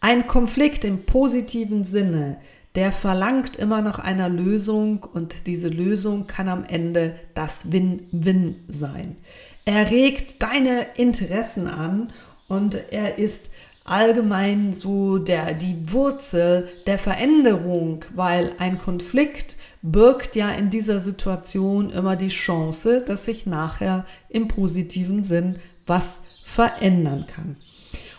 Ein 0.00 0.26
Konflikt 0.26 0.84
im 0.84 1.04
positiven 1.04 1.84
Sinne, 1.84 2.38
der 2.74 2.92
verlangt 2.92 3.56
immer 3.56 3.82
nach 3.82 3.98
einer 3.98 4.28
Lösung 4.28 5.04
und 5.12 5.46
diese 5.46 5.68
Lösung 5.68 6.26
kann 6.26 6.48
am 6.48 6.64
Ende 6.64 7.16
das 7.34 7.72
Win-Win 7.72 8.56
sein. 8.68 9.16
Er 9.64 9.90
regt 9.90 10.42
deine 10.42 10.86
Interessen 10.96 11.66
an 11.66 12.12
und 12.48 12.74
er 12.90 13.18
ist 13.18 13.50
allgemein 13.84 14.74
so 14.74 15.18
der, 15.18 15.54
die 15.54 15.92
Wurzel 15.92 16.68
der 16.86 16.98
Veränderung, 16.98 18.04
weil 18.14 18.54
ein 18.58 18.78
Konflikt 18.78 19.56
birgt 19.82 20.36
ja 20.36 20.50
in 20.50 20.70
dieser 20.70 21.00
Situation 21.00 21.90
immer 21.90 22.16
die 22.16 22.28
Chance, 22.28 23.02
dass 23.06 23.24
sich 23.24 23.46
nachher 23.46 24.04
im 24.28 24.48
positiven 24.48 25.24
Sinn 25.24 25.56
was 25.86 26.18
verändern 26.44 27.26
kann. 27.26 27.56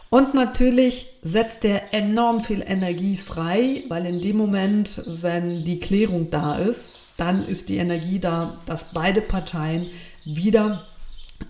Und 0.09 0.33
natürlich 0.33 1.07
setzt 1.21 1.65
er 1.65 1.93
enorm 1.93 2.41
viel 2.41 2.63
Energie 2.65 3.15
frei, 3.15 3.83
weil 3.89 4.07
in 4.07 4.21
dem 4.21 4.37
Moment, 4.37 5.01
wenn 5.21 5.63
die 5.63 5.79
Klärung 5.79 6.31
da 6.31 6.57
ist, 6.57 6.97
dann 7.15 7.45
ist 7.45 7.69
die 7.69 7.77
Energie 7.77 8.19
da, 8.19 8.57
dass 8.65 8.91
beide 8.93 9.21
Parteien 9.21 9.85
wieder 10.25 10.83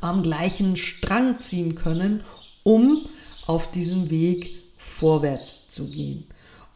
am 0.02 0.24
gleichen 0.24 0.76
Strang 0.76 1.40
ziehen 1.40 1.76
können, 1.76 2.24
um 2.64 3.06
auf 3.46 3.72
diesem 3.72 4.10
Weg 4.10 4.52
vorwärts 4.78 5.68
zu 5.68 5.88
gehen. 5.88 6.26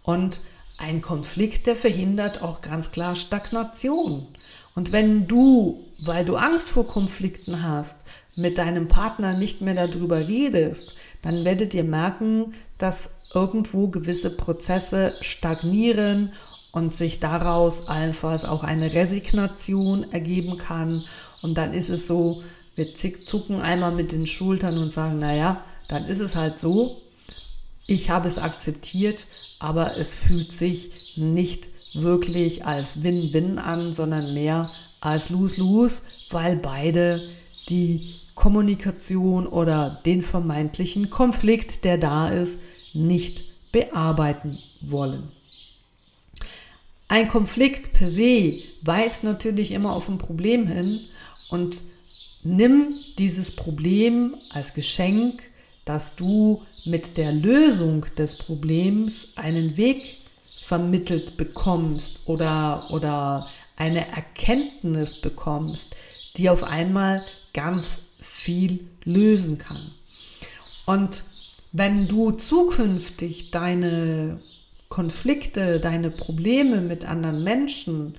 Und 0.03 0.41
ein 0.77 1.01
Konflikt, 1.01 1.67
der 1.67 1.75
verhindert 1.75 2.41
auch 2.41 2.61
ganz 2.61 2.91
klar 2.91 3.15
Stagnation. 3.15 4.27
Und 4.75 4.91
wenn 4.91 5.27
du, 5.27 5.85
weil 5.99 6.25
du 6.25 6.35
Angst 6.35 6.67
vor 6.69 6.87
Konflikten 6.87 7.63
hast, 7.63 7.97
mit 8.35 8.57
deinem 8.57 8.87
Partner 8.87 9.33
nicht 9.33 9.61
mehr 9.61 9.75
darüber 9.75 10.27
redest, 10.27 10.95
dann 11.21 11.45
werdet 11.45 11.73
ihr 11.73 11.83
merken, 11.83 12.53
dass 12.79 13.11
irgendwo 13.33 13.87
gewisse 13.87 14.31
Prozesse 14.31 15.13
stagnieren 15.21 16.33
und 16.71 16.95
sich 16.95 17.19
daraus 17.19 17.87
allenfalls 17.87 18.45
auch 18.45 18.63
eine 18.63 18.93
Resignation 18.93 20.11
ergeben 20.11 20.57
kann. 20.57 21.03
Und 21.43 21.57
dann 21.57 21.73
ist 21.73 21.89
es 21.89 22.07
so, 22.07 22.43
wir 22.75 22.95
zucken 22.95 23.61
einmal 23.61 23.91
mit 23.91 24.11
den 24.11 24.25
Schultern 24.25 24.79
und 24.79 24.91
sagen, 24.91 25.19
naja, 25.19 25.63
dann 25.93 26.07
ist 26.07 26.19
es 26.19 26.35
halt 26.35 26.59
so, 26.59 27.01
ich 27.85 28.09
habe 28.09 28.27
es 28.27 28.37
akzeptiert, 28.37 29.25
aber 29.59 29.97
es 29.97 30.13
fühlt 30.13 30.51
sich 30.51 31.13
nicht 31.17 31.67
wirklich 31.93 32.65
als 32.65 33.03
Win-Win 33.03 33.59
an, 33.59 33.93
sondern 33.93 34.33
mehr 34.33 34.71
als 35.01 35.29
Lose-Lose, 35.29 36.01
weil 36.31 36.55
beide 36.55 37.21
die 37.69 38.15
Kommunikation 38.33 39.45
oder 39.45 40.01
den 40.05 40.23
vermeintlichen 40.23 41.09
Konflikt, 41.09 41.83
der 41.83 41.97
da 41.97 42.29
ist, 42.29 42.59
nicht 42.93 43.43
bearbeiten 43.71 44.57
wollen. 44.81 45.31
Ein 47.07 47.27
Konflikt 47.27 47.93
per 47.93 48.09
se 48.09 48.63
weist 48.81 49.23
natürlich 49.23 49.71
immer 49.71 49.93
auf 49.93 50.09
ein 50.09 50.17
Problem 50.17 50.65
hin 50.67 51.01
und 51.49 51.81
nimm 52.43 52.93
dieses 53.19 53.55
Problem 53.55 54.35
als 54.51 54.73
Geschenk, 54.73 55.43
dass 55.85 56.15
du 56.15 56.63
mit 56.85 57.17
der 57.17 57.31
Lösung 57.31 58.05
des 58.17 58.37
Problems 58.37 59.29
einen 59.35 59.77
Weg 59.77 60.17
vermittelt 60.61 61.37
bekommst 61.37 62.21
oder, 62.25 62.87
oder 62.91 63.47
eine 63.75 64.07
Erkenntnis 64.07 65.15
bekommst, 65.15 65.95
die 66.37 66.49
auf 66.49 66.63
einmal 66.63 67.23
ganz 67.53 67.99
viel 68.19 68.87
lösen 69.03 69.57
kann. 69.57 69.91
Und 70.85 71.23
wenn 71.71 72.07
du 72.07 72.31
zukünftig 72.31 73.51
deine 73.51 74.39
Konflikte, 74.89 75.79
deine 75.79 76.11
Probleme 76.11 76.81
mit 76.81 77.05
anderen 77.05 77.43
Menschen, 77.43 78.15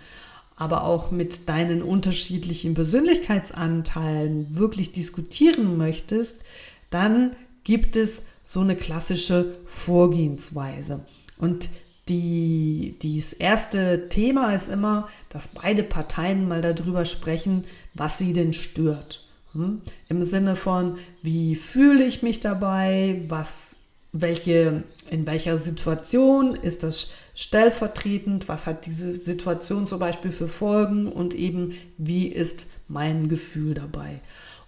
aber 0.57 0.85
auch 0.85 1.11
mit 1.11 1.49
deinen 1.49 1.83
unterschiedlichen 1.83 2.75
Persönlichkeitsanteilen 2.75 4.57
wirklich 4.57 4.93
diskutieren 4.93 5.77
möchtest, 5.77 6.43
dann 6.91 7.35
gibt 7.65 7.97
es 7.97 8.23
so 8.45 8.61
eine 8.61 8.77
klassische 8.77 9.57
Vorgehensweise. 9.67 11.07
Und 11.39 11.69
die, 12.09 12.97
das 13.03 13.33
erste 13.33 14.09
Thema 14.11 14.55
ist 14.55 14.69
immer, 14.69 15.09
dass 15.31 15.49
beide 15.49 15.83
Parteien 15.83 16.47
mal 16.47 16.61
darüber 16.61 17.07
sprechen, 17.07 17.65
was 17.95 18.19
sie 18.19 18.35
denn 18.35 18.53
stört. 18.53 19.27
Hm? 19.53 19.81
Im 20.09 20.25
Sinne 20.25 20.57
von, 20.57 20.99
wie 21.23 21.57
fühle 21.57 22.05
ich 22.05 22.23
mich 22.23 22.41
dabei, 22.41 23.23
was, 23.29 23.77
welche, 24.13 24.85
in 25.11 25.27
welcher 25.27 25.57
Situation 25.57 26.55
ist 26.55 26.83
das 26.83 27.11
stellvertretend, 27.35 28.49
was 28.49 28.67
hat 28.67 28.85
diese 28.85 29.17
Situation 29.17 29.87
zum 29.87 29.99
Beispiel 29.99 30.31
für 30.31 30.49
Folgen 30.49 31.09
und 31.09 31.35
eben 31.35 31.75
wie 31.97 32.29
ist 32.29 32.67
mein 32.87 33.29
Gefühl 33.31 33.75
dabei. 33.75 34.21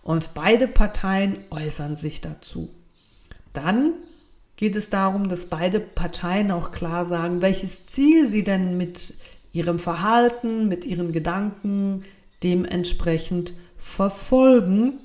Und 0.02 0.34
beide 0.34 0.68
Parteien 0.68 1.36
äußern 1.50 1.96
sich 1.96 2.20
dazu. 2.20 2.70
Dann 3.56 3.94
geht 4.56 4.76
es 4.76 4.90
darum, 4.90 5.28
dass 5.28 5.46
beide 5.46 5.80
Parteien 5.80 6.50
auch 6.50 6.72
klar 6.72 7.06
sagen, 7.06 7.40
welches 7.40 7.86
Ziel 7.86 8.28
sie 8.28 8.44
denn 8.44 8.76
mit 8.76 9.14
ihrem 9.52 9.78
Verhalten, 9.78 10.68
mit 10.68 10.84
ihren 10.84 11.12
Gedanken 11.12 12.04
dementsprechend 12.42 13.54
verfolgen. 13.78 14.98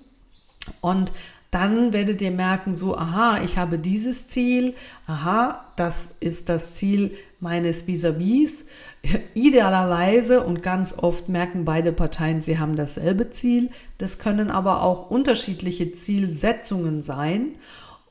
Und 0.82 1.12
dann 1.52 1.92
werdet 1.92 2.22
ihr 2.22 2.32
merken, 2.32 2.76
so, 2.76 2.98
aha, 2.98 3.42
ich 3.44 3.58
habe 3.58 3.78
dieses 3.78 4.28
Ziel, 4.30 4.74
aha, 5.06 5.62
das 5.76 6.10
ist 6.20 6.48
das 6.48 6.74
Ziel 6.74 7.12
meines 7.42 7.88
Vis-a-vis. 7.88 8.64
Idealerweise 9.34 10.42
und 10.42 10.62
ganz 10.62 10.94
oft 10.98 11.28
merken 11.28 11.66
beide 11.66 11.92
Parteien, 11.92 12.42
sie 12.42 12.60
haben 12.60 12.76
dasselbe 12.78 13.32
Ziel. 13.32 13.70
Das 13.98 14.18
können 14.18 14.50
aber 14.50 14.82
auch 14.82 15.12
unterschiedliche 15.12 15.92
Zielsetzungen 15.94 17.04
sein. 17.04 17.56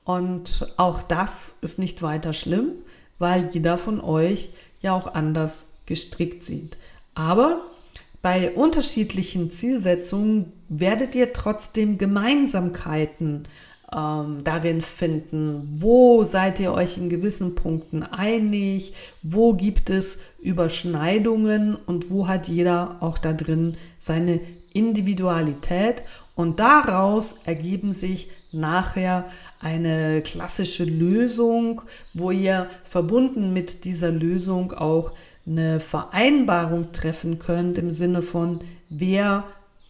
Und 0.04 0.72
auch 0.76 1.02
das 1.02 1.56
ist 1.60 1.78
nicht 1.78 2.02
weiter 2.02 2.32
schlimm, 2.32 2.72
weil 3.18 3.50
jeder 3.52 3.78
von 3.78 4.00
euch 4.00 4.50
ja 4.80 4.94
auch 4.94 5.14
anders 5.14 5.64
gestrickt 5.86 6.44
sieht. 6.44 6.76
Aber 7.14 7.62
bei 8.22 8.52
unterschiedlichen 8.52 9.50
Zielsetzungen 9.50 10.52
werdet 10.68 11.14
ihr 11.14 11.32
trotzdem 11.32 11.98
Gemeinsamkeiten 11.98 13.48
ähm, 13.92 14.44
darin 14.44 14.82
finden. 14.82 15.78
Wo 15.80 16.24
seid 16.24 16.60
ihr 16.60 16.72
euch 16.72 16.96
in 16.96 17.08
gewissen 17.08 17.54
Punkten 17.54 18.02
einig? 18.02 18.94
Wo 19.22 19.54
gibt 19.54 19.90
es 19.90 20.18
Überschneidungen? 20.40 21.74
Und 21.74 22.10
wo 22.10 22.28
hat 22.28 22.48
jeder 22.48 22.98
auch 23.00 23.18
da 23.18 23.32
drin 23.32 23.76
seine 23.98 24.40
Individualität? 24.72 26.02
Und 26.36 26.60
daraus 26.60 27.34
ergeben 27.44 27.92
sich 27.92 28.28
nachher 28.52 29.26
eine 29.60 30.22
klassische 30.22 30.84
Lösung, 30.84 31.82
wo 32.14 32.30
ihr 32.30 32.68
verbunden 32.82 33.52
mit 33.52 33.84
dieser 33.84 34.10
Lösung 34.10 34.72
auch 34.72 35.12
eine 35.46 35.80
Vereinbarung 35.80 36.92
treffen 36.92 37.38
könnt 37.38 37.78
im 37.78 37.92
Sinne 37.92 38.22
von, 38.22 38.60
wer 38.88 39.44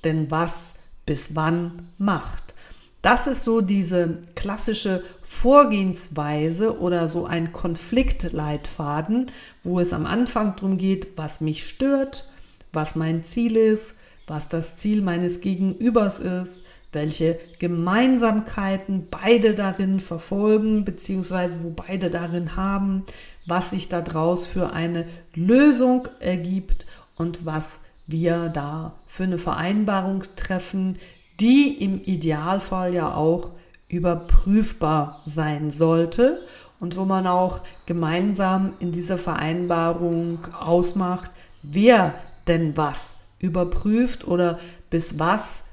denn 0.04 0.30
was 0.30 0.74
bis 1.06 1.34
wann 1.34 1.86
macht. 1.98 2.54
Das 3.02 3.26
ist 3.26 3.44
so 3.44 3.60
diese 3.60 4.18
klassische 4.34 5.02
Vorgehensweise 5.24 6.78
oder 6.80 7.08
so 7.08 7.24
ein 7.24 7.52
Konfliktleitfaden, 7.52 9.30
wo 9.64 9.80
es 9.80 9.92
am 9.92 10.04
Anfang 10.04 10.56
darum 10.56 10.76
geht, 10.76 11.16
was 11.16 11.40
mich 11.40 11.66
stört, 11.66 12.28
was 12.72 12.96
mein 12.96 13.24
Ziel 13.24 13.56
ist, 13.56 13.94
was 14.26 14.48
das 14.48 14.76
Ziel 14.76 15.02
meines 15.02 15.40
Gegenübers 15.40 16.20
ist, 16.20 16.62
welche 16.92 17.38
Gemeinsamkeiten 17.58 19.08
beide 19.10 19.54
darin 19.54 20.00
verfolgen, 20.00 20.84
beziehungsweise 20.84 21.62
wo 21.62 21.70
beide 21.70 22.10
darin 22.10 22.56
haben, 22.56 23.04
was 23.46 23.70
sich 23.70 23.88
daraus 23.88 24.46
für 24.46 24.72
eine 24.72 25.06
Lösung 25.34 26.08
ergibt 26.20 26.86
und 27.16 27.46
was 27.46 27.80
wir 28.06 28.48
da 28.48 28.94
für 29.04 29.24
eine 29.24 29.38
Vereinbarung 29.38 30.24
treffen, 30.36 30.98
die 31.38 31.82
im 31.82 32.00
Idealfall 32.02 32.94
ja 32.94 33.14
auch 33.14 33.52
überprüfbar 33.88 35.20
sein 35.26 35.70
sollte 35.70 36.38
und 36.80 36.96
wo 36.96 37.04
man 37.04 37.26
auch 37.26 37.60
gemeinsam 37.86 38.74
in 38.78 38.92
dieser 38.92 39.18
Vereinbarung 39.18 40.38
ausmacht, 40.54 41.30
wer 41.62 42.14
denn 42.46 42.76
was 42.76 43.18
überprüft 43.38 44.26
oder 44.26 44.58
bis 44.90 45.18
was 45.18 45.64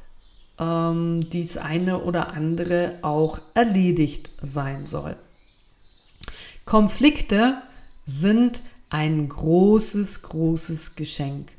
ähm, 0.60 1.30
dies 1.30 1.58
eine 1.58 2.00
oder 2.02 2.34
andere 2.34 3.00
auch 3.02 3.40
erledigt 3.54 4.30
sein 4.42 4.86
soll. 4.86 5.16
Konflikte 6.66 7.62
sind 8.06 8.62
ein 8.90 9.30
großes, 9.30 10.22
großes 10.24 10.96
Geschenk. 10.96 11.52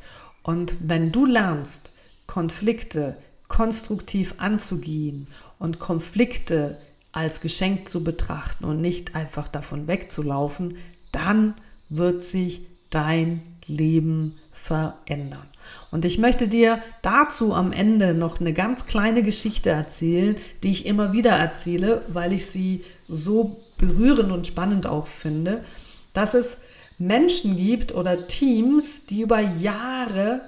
Und 0.42 0.74
wenn 0.80 1.12
du 1.12 1.26
lernst, 1.26 1.90
Konflikte 2.26 3.16
konstruktiv 3.48 4.34
anzugehen 4.38 5.28
und 5.58 5.78
Konflikte 5.78 6.76
als 7.12 7.40
Geschenk 7.40 7.88
zu 7.88 8.04
betrachten 8.04 8.64
und 8.64 8.80
nicht 8.80 9.14
einfach 9.14 9.48
davon 9.48 9.86
wegzulaufen, 9.86 10.76
dann 11.12 11.54
wird 11.88 12.24
sich 12.24 12.66
dein 12.90 13.42
Leben 13.66 14.34
verändern. 14.68 15.46
Und 15.90 16.04
ich 16.04 16.18
möchte 16.18 16.48
dir 16.48 16.80
dazu 17.02 17.54
am 17.54 17.72
Ende 17.72 18.14
noch 18.14 18.40
eine 18.40 18.52
ganz 18.52 18.86
kleine 18.86 19.22
Geschichte 19.22 19.70
erzählen, 19.70 20.36
die 20.62 20.70
ich 20.70 20.86
immer 20.86 21.12
wieder 21.12 21.30
erzähle, 21.30 22.02
weil 22.08 22.32
ich 22.32 22.46
sie 22.46 22.84
so 23.08 23.56
berührend 23.78 24.30
und 24.30 24.46
spannend 24.46 24.86
auch 24.86 25.06
finde, 25.06 25.64
dass 26.12 26.34
es 26.34 26.58
Menschen 26.98 27.56
gibt 27.56 27.94
oder 27.94 28.28
Teams, 28.28 29.06
die 29.06 29.22
über 29.22 29.40
Jahre 29.40 30.42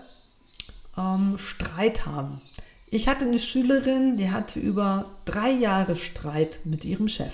ähm, 0.98 1.38
Streit 1.38 2.06
haben. 2.06 2.40
Ich 2.90 3.08
hatte 3.08 3.24
eine 3.24 3.38
Schülerin, 3.38 4.16
die 4.16 4.30
hatte 4.30 4.58
über 4.60 5.06
drei 5.24 5.50
Jahre 5.50 5.96
Streit 5.96 6.58
mit 6.64 6.84
ihrem 6.84 7.08
Chef. 7.08 7.32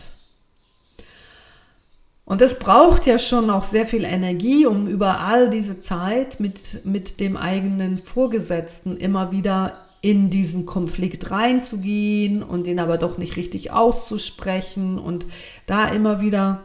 Und 2.26 2.42
es 2.42 2.58
braucht 2.58 3.06
ja 3.06 3.20
schon 3.20 3.50
auch 3.50 3.62
sehr 3.62 3.86
viel 3.86 4.04
Energie, 4.04 4.66
um 4.66 4.88
über 4.88 5.20
all 5.20 5.48
diese 5.48 5.80
Zeit 5.80 6.40
mit, 6.40 6.84
mit 6.84 7.20
dem 7.20 7.36
eigenen 7.36 7.98
Vorgesetzten 7.98 8.96
immer 8.96 9.30
wieder 9.30 9.72
in 10.00 10.28
diesen 10.28 10.66
Konflikt 10.66 11.30
reinzugehen 11.30 12.42
und 12.42 12.66
den 12.66 12.80
aber 12.80 12.98
doch 12.98 13.16
nicht 13.16 13.36
richtig 13.36 13.70
auszusprechen 13.70 14.98
und 14.98 15.26
da 15.66 15.86
immer 15.88 16.20
wieder 16.20 16.64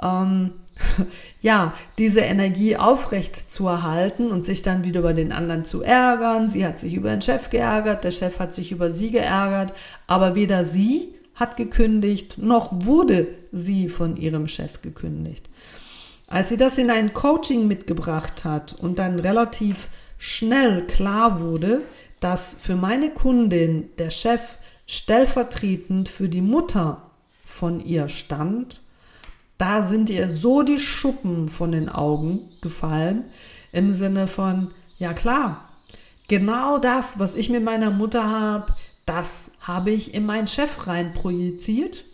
ähm, 0.00 0.50
ja 1.40 1.72
diese 1.96 2.20
Energie 2.20 2.76
aufrecht 2.76 3.50
zu 3.50 3.66
erhalten 3.66 4.30
und 4.30 4.44
sich 4.44 4.60
dann 4.60 4.84
wieder 4.84 5.00
über 5.00 5.14
den 5.14 5.32
anderen 5.32 5.64
zu 5.64 5.82
ärgern. 5.82 6.50
Sie 6.50 6.66
hat 6.66 6.80
sich 6.80 6.92
über 6.92 7.10
den 7.10 7.22
Chef 7.22 7.48
geärgert, 7.48 8.04
der 8.04 8.10
Chef 8.10 8.38
hat 8.38 8.54
sich 8.54 8.72
über 8.72 8.90
sie 8.90 9.10
geärgert, 9.10 9.72
aber 10.06 10.34
weder 10.34 10.66
sie 10.66 11.14
hat 11.38 11.56
gekündigt, 11.56 12.38
noch 12.38 12.84
wurde 12.84 13.28
sie 13.52 13.88
von 13.88 14.16
ihrem 14.16 14.48
Chef 14.48 14.82
gekündigt. 14.82 15.48
Als 16.26 16.48
sie 16.50 16.56
das 16.56 16.76
in 16.76 16.90
ein 16.90 17.14
Coaching 17.14 17.68
mitgebracht 17.68 18.44
hat 18.44 18.74
und 18.74 18.98
dann 18.98 19.20
relativ 19.20 19.88
schnell 20.18 20.86
klar 20.86 21.40
wurde, 21.40 21.82
dass 22.20 22.54
für 22.54 22.74
meine 22.74 23.10
Kundin 23.10 23.88
der 23.98 24.10
Chef 24.10 24.58
stellvertretend 24.86 26.08
für 26.08 26.28
die 26.28 26.42
Mutter 26.42 27.02
von 27.44 27.84
ihr 27.84 28.08
stand, 28.08 28.80
da 29.58 29.86
sind 29.86 30.10
ihr 30.10 30.32
so 30.32 30.62
die 30.62 30.78
Schuppen 30.78 31.48
von 31.48 31.72
den 31.72 31.88
Augen 31.88 32.40
gefallen 32.62 33.24
im 33.72 33.92
Sinne 33.92 34.26
von, 34.26 34.70
ja 34.98 35.12
klar, 35.12 35.68
genau 36.26 36.78
das, 36.78 37.18
was 37.18 37.36
ich 37.36 37.48
mit 37.48 37.62
meiner 37.62 37.90
Mutter 37.90 38.24
habe, 38.24 38.66
das 39.08 39.52
habe 39.60 39.90
ich 39.90 40.12
in 40.12 40.26
meinen 40.26 40.48
Chef 40.48 40.86
rein 40.86 41.14
projiziert 41.14 42.04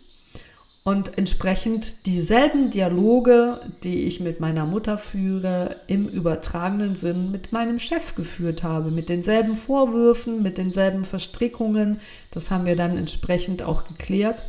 und 0.85 1.17
entsprechend 1.17 2.05
dieselben 2.05 2.71
Dialoge, 2.71 3.59
die 3.83 4.03
ich 4.03 4.21
mit 4.21 4.39
meiner 4.39 4.65
Mutter 4.65 4.97
führe, 4.97 5.75
im 5.87 6.07
übertragenen 6.07 6.95
Sinn 6.95 7.31
mit 7.31 7.51
meinem 7.51 7.79
Chef 7.79 8.15
geführt 8.15 8.63
habe, 8.63 8.91
mit 8.91 9.09
denselben 9.09 9.57
Vorwürfen, 9.57 10.41
mit 10.41 10.57
denselben 10.57 11.03
Verstrickungen, 11.03 11.99
das 12.31 12.49
haben 12.49 12.65
wir 12.65 12.77
dann 12.77 12.97
entsprechend 12.97 13.61
auch 13.63 13.87
geklärt, 13.87 14.41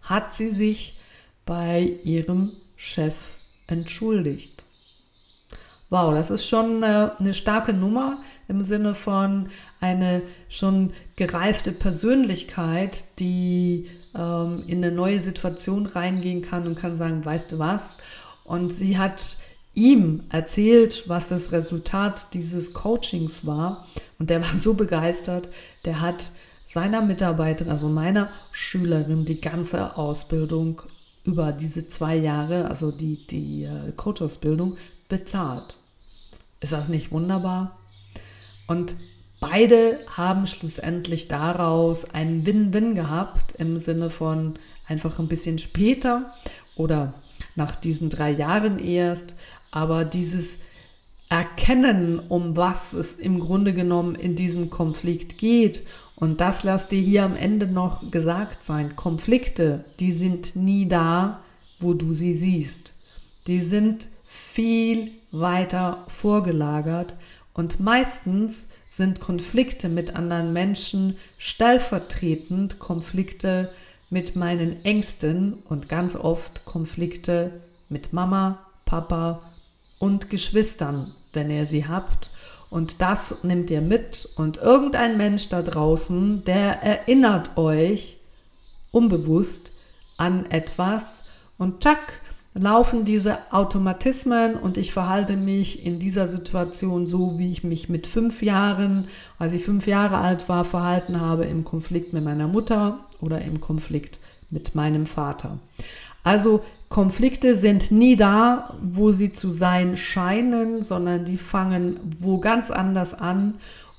hat 0.00 0.34
sie 0.34 0.48
sich 0.48 1.00
bei 1.44 1.94
ihrem 2.04 2.50
Chef 2.76 3.14
entschuldigt. 3.66 4.62
Wow, 5.90 6.14
das 6.14 6.30
ist 6.30 6.46
schon 6.46 6.82
eine, 6.82 7.18
eine 7.18 7.34
starke 7.34 7.74
Nummer 7.74 8.16
im 8.46 8.62
Sinne 8.62 8.94
von 8.94 9.48
eine 9.80 10.22
schon 10.48 10.92
gereifte 11.16 11.72
Persönlichkeit, 11.72 13.04
die 13.18 13.90
ähm, 14.14 14.62
in 14.66 14.82
eine 14.82 14.94
neue 14.94 15.20
Situation 15.20 15.86
reingehen 15.86 16.42
kann 16.42 16.66
und 16.66 16.78
kann 16.78 16.96
sagen, 16.96 17.24
weißt 17.24 17.52
du 17.52 17.58
was? 17.58 17.98
Und 18.44 18.70
sie 18.70 18.96
hat 18.98 19.36
ihm 19.74 20.24
erzählt, 20.30 21.04
was 21.06 21.28
das 21.28 21.52
Resultat 21.52 22.34
dieses 22.34 22.72
Coachings 22.72 23.46
war. 23.46 23.86
Und 24.18 24.30
der 24.30 24.42
war 24.42 24.54
so 24.54 24.74
begeistert, 24.74 25.48
der 25.84 26.00
hat 26.00 26.32
seiner 26.68 27.02
Mitarbeiterin, 27.02 27.70
also 27.70 27.88
meiner 27.88 28.28
Schülerin, 28.52 29.24
die 29.24 29.40
ganze 29.40 29.96
Ausbildung 29.96 30.82
über 31.24 31.52
diese 31.52 31.88
zwei 31.88 32.16
Jahre, 32.16 32.68
also 32.68 32.90
die, 32.90 33.26
die 33.26 33.64
äh, 33.64 33.92
Coach-Ausbildung, 33.96 34.76
bezahlt. 35.08 35.76
Ist 36.60 36.72
das 36.72 36.88
nicht 36.88 37.12
wunderbar? 37.12 37.78
Und 38.66 38.94
beide 39.40 39.98
haben 40.16 40.46
schlussendlich 40.46 41.28
daraus 41.28 42.04
einen 42.14 42.44
Win-Win 42.46 42.94
gehabt 42.94 43.54
im 43.58 43.78
Sinne 43.78 44.10
von 44.10 44.58
einfach 44.86 45.18
ein 45.18 45.28
bisschen 45.28 45.58
später 45.58 46.32
oder 46.76 47.14
nach 47.54 47.76
diesen 47.76 48.08
drei 48.10 48.30
Jahren 48.30 48.78
erst, 48.78 49.34
aber 49.70 50.04
dieses 50.04 50.56
Erkennen, 51.28 52.20
um 52.20 52.56
was 52.56 52.94
es 52.94 53.12
im 53.12 53.38
Grunde 53.38 53.74
genommen 53.74 54.14
in 54.14 54.34
diesem 54.34 54.70
Konflikt 54.70 55.36
geht. 55.36 55.84
Und 56.16 56.40
das 56.40 56.64
lasst 56.64 56.90
dir 56.90 57.00
hier 57.00 57.24
am 57.24 57.36
Ende 57.36 57.66
noch 57.66 58.10
gesagt 58.10 58.64
sein. 58.64 58.96
Konflikte, 58.96 59.84
die 60.00 60.12
sind 60.12 60.56
nie 60.56 60.88
da, 60.88 61.40
wo 61.80 61.92
du 61.92 62.14
sie 62.14 62.34
siehst. 62.34 62.94
Die 63.46 63.60
sind 63.60 64.08
viel 64.26 65.10
weiter 65.30 66.04
vorgelagert 66.08 67.14
und 67.52 67.78
meistens 67.80 68.68
sind 68.98 69.20
Konflikte 69.20 69.88
mit 69.88 70.14
anderen 70.16 70.52
Menschen 70.52 71.16
stellvertretend 71.38 72.78
Konflikte 72.78 73.70
mit 74.10 74.36
meinen 74.36 74.84
Ängsten 74.84 75.54
und 75.68 75.88
ganz 75.88 76.16
oft 76.16 76.66
Konflikte 76.66 77.52
mit 77.88 78.12
Mama, 78.12 78.58
Papa 78.84 79.40
und 80.00 80.28
Geschwistern, 80.28 81.10
wenn 81.32 81.50
ihr 81.50 81.64
sie 81.64 81.86
habt. 81.86 82.30
Und 82.70 83.00
das 83.00 83.44
nimmt 83.44 83.70
ihr 83.70 83.80
mit 83.80 84.28
und 84.36 84.58
irgendein 84.58 85.16
Mensch 85.16 85.48
da 85.48 85.62
draußen, 85.62 86.44
der 86.44 86.82
erinnert 86.82 87.56
euch 87.56 88.18
unbewusst 88.90 89.80
an 90.18 90.50
etwas 90.50 91.30
und 91.56 91.82
tack, 91.82 92.20
laufen 92.54 93.04
diese 93.04 93.38
Automatismen 93.52 94.54
und 94.54 94.76
ich 94.76 94.92
verhalte 94.92 95.36
mich 95.36 95.86
in 95.86 95.98
dieser 95.98 96.28
Situation 96.28 97.06
so, 97.06 97.38
wie 97.38 97.50
ich 97.50 97.62
mich 97.62 97.88
mit 97.88 98.06
fünf 98.06 98.42
Jahren, 98.42 99.08
als 99.38 99.52
ich 99.52 99.64
fünf 99.64 99.86
Jahre 99.86 100.16
alt 100.16 100.48
war, 100.48 100.64
verhalten 100.64 101.20
habe 101.20 101.44
im 101.44 101.64
Konflikt 101.64 102.12
mit 102.12 102.24
meiner 102.24 102.48
Mutter 102.48 102.98
oder 103.20 103.40
im 103.42 103.60
Konflikt 103.60 104.18
mit 104.50 104.74
meinem 104.74 105.06
Vater. 105.06 105.58
Also 106.24 106.62
Konflikte 106.88 107.54
sind 107.54 107.90
nie 107.90 108.16
da, 108.16 108.74
wo 108.82 109.12
sie 109.12 109.32
zu 109.32 109.48
sein 109.48 109.96
scheinen, 109.96 110.84
sondern 110.84 111.24
die 111.24 111.38
fangen 111.38 111.96
wo 112.18 112.38
ganz 112.38 112.70
anders 112.70 113.14
an 113.14 113.54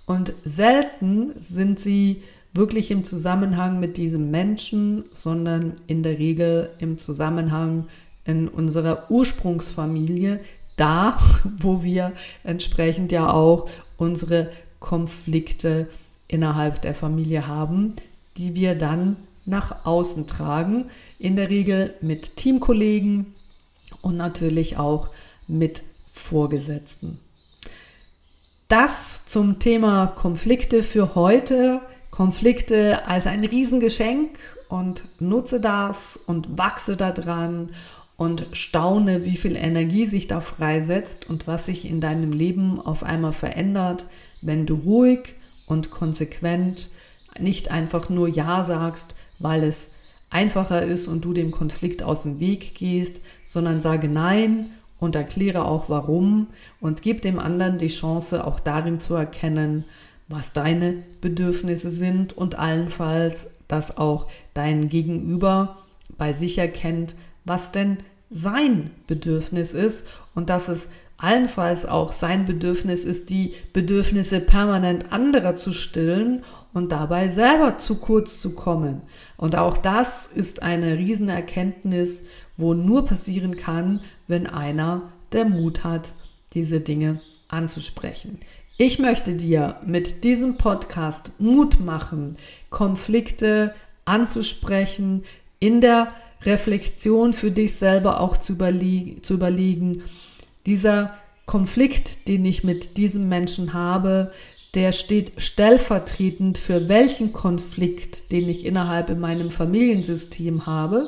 und 0.05 0.33
selten 0.43 1.33
sind 1.39 1.79
sie 1.79 2.23
wirklich 2.53 2.91
im 2.91 3.05
Zusammenhang 3.05 3.79
mit 3.79 3.97
diesem 3.97 4.31
Menschen, 4.31 5.03
sondern 5.03 5.73
in 5.87 6.03
der 6.03 6.17
Regel 6.17 6.69
im 6.79 6.97
Zusammenhang 6.97 7.85
in 8.29 8.47
unserer 8.47 9.09
Ursprungsfamilie, 9.09 10.39
da, 10.77 11.19
wo 11.57 11.83
wir 11.83 12.13
entsprechend 12.43 13.11
ja 13.11 13.31
auch 13.31 13.69
unsere 13.97 14.51
Konflikte 14.79 15.87
innerhalb 16.27 16.81
der 16.81 16.93
Familie 16.93 17.47
haben, 17.47 17.95
die 18.37 18.55
wir 18.55 18.75
dann 18.75 19.17
nach 19.45 19.85
außen 19.85 20.27
tragen, 20.27 20.85
in 21.17 21.35
der 21.35 21.49
Regel 21.49 21.95
mit 22.01 22.37
Teamkollegen 22.37 23.33
und 24.01 24.15
natürlich 24.15 24.77
auch 24.77 25.09
mit 25.47 25.81
Vorgesetzten. 26.13 27.19
Das 28.67 29.25
zum 29.25 29.59
Thema 29.59 30.07
Konflikte 30.07 30.83
für 30.83 31.15
heute. 31.15 31.81
Konflikte 32.11 33.07
als 33.07 33.25
ein 33.25 33.43
Riesengeschenk 33.43 34.37
und 34.69 35.01
nutze 35.19 35.59
das 35.59 36.17
und 36.17 36.57
wachse 36.57 36.95
daran 36.95 37.69
und 38.19 38.47
staune, 38.51 39.23
wie 39.23 39.37
viel 39.37 39.55
Energie 39.55 40.03
sich 40.03 40.27
da 40.27 40.41
freisetzt 40.41 41.29
und 41.29 41.47
was 41.47 41.67
sich 41.67 41.85
in 41.85 42.01
deinem 42.01 42.33
Leben 42.33 42.77
auf 42.77 43.01
einmal 43.01 43.31
verändert, 43.31 44.03
wenn 44.41 44.65
du 44.65 44.75
ruhig 44.75 45.35
und 45.67 45.89
konsequent 45.89 46.89
nicht 47.39 47.71
einfach 47.71 48.09
nur 48.09 48.27
Ja 48.27 48.65
sagst, 48.65 49.15
weil 49.39 49.63
es 49.63 50.17
einfacher 50.29 50.83
ist 50.83 51.07
und 51.07 51.23
du 51.23 51.31
dem 51.31 51.51
Konflikt 51.51 52.03
aus 52.03 52.23
dem 52.23 52.41
Weg 52.41 52.75
gehst, 52.75 53.21
sondern 53.45 53.81
sage 53.81 54.09
Nein 54.09 54.65
und 54.99 55.15
erkläre 55.15 55.63
auch 55.63 55.87
warum 55.87 56.47
und 56.81 57.01
gib 57.01 57.21
dem 57.21 57.39
anderen 57.39 57.77
die 57.77 57.87
Chance, 57.87 58.45
auch 58.45 58.59
darin 58.59 58.99
zu 58.99 59.13
erkennen, 59.13 59.85
was 60.27 60.51
deine 60.51 60.95
Bedürfnisse 61.21 61.89
sind 61.89 62.33
und 62.33 62.59
allenfalls, 62.59 63.51
dass 63.69 63.95
auch 63.95 64.27
dein 64.53 64.89
Gegenüber 64.89 65.77
bei 66.17 66.33
sich 66.33 66.57
erkennt, 66.57 67.15
was 67.45 67.71
denn 67.71 67.99
sein 68.29 68.91
Bedürfnis 69.07 69.73
ist 69.73 70.07
und 70.35 70.49
dass 70.49 70.67
es 70.67 70.89
allenfalls 71.17 71.85
auch 71.85 72.13
sein 72.13 72.45
Bedürfnis 72.45 73.03
ist, 73.03 73.29
die 73.29 73.53
Bedürfnisse 73.73 74.39
permanent 74.39 75.11
anderer 75.11 75.55
zu 75.55 75.73
stillen 75.73 76.43
und 76.73 76.91
dabei 76.91 77.29
selber 77.29 77.77
zu 77.77 77.95
kurz 77.95 78.39
zu 78.39 78.53
kommen. 78.53 79.01
Und 79.35 79.55
auch 79.55 79.77
das 79.77 80.27
ist 80.27 80.61
eine 80.63 80.97
Riesenerkenntnis, 80.97 82.23
wo 82.57 82.73
nur 82.73 83.05
passieren 83.05 83.57
kann, 83.57 84.01
wenn 84.27 84.47
einer 84.47 85.11
der 85.31 85.45
Mut 85.45 85.83
hat, 85.83 86.13
diese 86.53 86.79
Dinge 86.79 87.21
anzusprechen. 87.47 88.39
Ich 88.77 88.99
möchte 88.99 89.35
dir 89.35 89.77
mit 89.85 90.23
diesem 90.23 90.57
Podcast 90.57 91.33
Mut 91.39 91.79
machen, 91.79 92.37
Konflikte 92.69 93.73
anzusprechen, 94.05 95.23
in 95.59 95.81
der 95.81 96.13
Reflexion 96.43 97.33
für 97.33 97.51
dich 97.51 97.75
selber 97.75 98.19
auch 98.19 98.37
zu, 98.37 98.53
überlie 98.53 99.21
zu 99.21 99.33
überlegen. 99.33 100.03
Dieser 100.65 101.13
Konflikt, 101.45 102.27
den 102.27 102.45
ich 102.45 102.63
mit 102.63 102.97
diesem 102.97 103.27
Menschen 103.27 103.73
habe, 103.73 104.31
der 104.75 104.91
steht 104.91 105.41
stellvertretend 105.41 106.57
für 106.57 106.87
welchen 106.87 107.33
Konflikt, 107.33 108.31
den 108.31 108.47
ich 108.47 108.65
innerhalb 108.65 109.09
in 109.09 109.19
meinem 109.19 109.49
Familiensystem 109.49 110.67
habe 110.67 111.07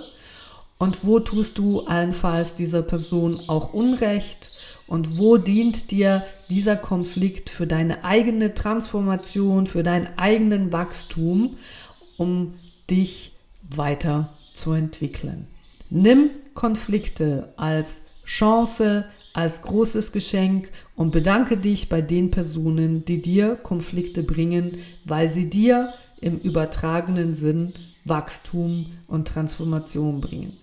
und 0.80 1.04
wo 1.04 1.20
tust 1.20 1.60
du 1.60 1.82
allenfalls 1.82 2.56
dieser 2.56 2.82
Person 2.82 3.40
auch 3.48 3.72
Unrecht 3.72 4.50
und 4.88 5.20
wo 5.20 5.38
dient 5.38 5.92
dir 5.92 6.24
dieser 6.50 6.76
Konflikt 6.76 7.52
für 7.52 7.68
deine 7.68 8.04
eigene 8.04 8.56
Transformation, 8.56 9.68
für 9.68 9.84
deinen 9.84 10.08
eigenen 10.18 10.72
Wachstum, 10.72 11.58
um 12.18 12.56
dich 12.90 13.34
weiter 13.70 14.34
zu 14.62 14.74
entwickeln. 14.74 15.48
Nimm 15.90 16.30
Konflikte 16.54 17.52
als 17.58 18.02
Chance, 18.26 19.06
als 19.34 19.62
großes 19.64 20.12
Geschenk 20.12 20.70
und 20.96 21.12
bedanke 21.12 21.58
dich 21.58 21.90
bei 21.90 22.02
den 22.02 22.32
Personen, 22.32 23.04
die 23.04 23.22
dir 23.22 23.56
Konflikte 23.56 24.24
bringen, 24.24 24.78
weil 25.04 25.28
sie 25.28 25.50
dir 25.50 25.94
im 26.22 26.38
übertragenen 26.38 27.36
Sinn 27.36 27.74
Wachstum 28.06 28.86
und 29.08 29.28
Transformation 29.28 30.22
bringen. 30.22 30.54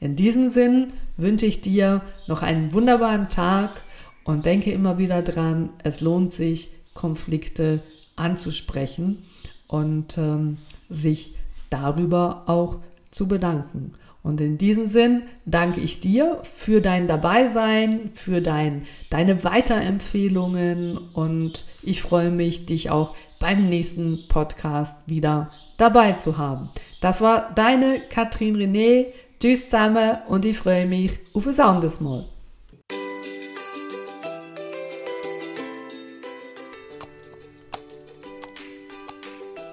In 0.00 0.16
diesem 0.16 0.50
Sinn 0.50 0.92
wünsche 1.16 1.46
ich 1.46 1.60
dir 1.60 2.02
noch 2.26 2.42
einen 2.42 2.72
wunderbaren 2.72 3.28
Tag 3.28 3.82
und 4.24 4.46
denke 4.46 4.70
immer 4.70 4.98
wieder 4.98 5.22
dran, 5.22 5.70
es 5.82 6.00
lohnt 6.00 6.32
sich, 6.32 6.70
Konflikte 6.94 7.80
anzusprechen 8.16 9.24
und 9.66 10.16
ähm, 10.16 10.58
sich 10.88 11.34
darüber 11.70 12.44
auch 12.46 12.78
zu 13.14 13.28
bedanken. 13.28 13.92
Und 14.24 14.40
in 14.40 14.58
diesem 14.58 14.86
Sinn 14.86 15.22
danke 15.46 15.80
ich 15.80 16.00
dir 16.00 16.40
für 16.42 16.80
dein 16.80 17.06
Dabeisein, 17.06 18.10
für 18.12 18.40
dein, 18.40 18.86
deine 19.10 19.44
Weiterempfehlungen 19.44 20.98
und 21.12 21.64
ich 21.82 22.02
freue 22.02 22.30
mich, 22.30 22.66
dich 22.66 22.90
auch 22.90 23.14
beim 23.38 23.68
nächsten 23.68 24.26
Podcast 24.28 24.96
wieder 25.06 25.50
dabei 25.76 26.14
zu 26.14 26.38
haben. 26.38 26.70
Das 27.00 27.20
war 27.20 27.52
deine 27.54 28.00
Katrin 28.10 28.56
René. 28.56 29.06
Tschüss 29.40 29.64
zusammen 29.64 30.16
und 30.26 30.44
ich 30.46 30.56
freue 30.56 30.86
mich 30.86 31.18
auf 31.34 31.46
ein 31.46 31.60
anderes 31.60 32.00
Mal. 32.00 32.24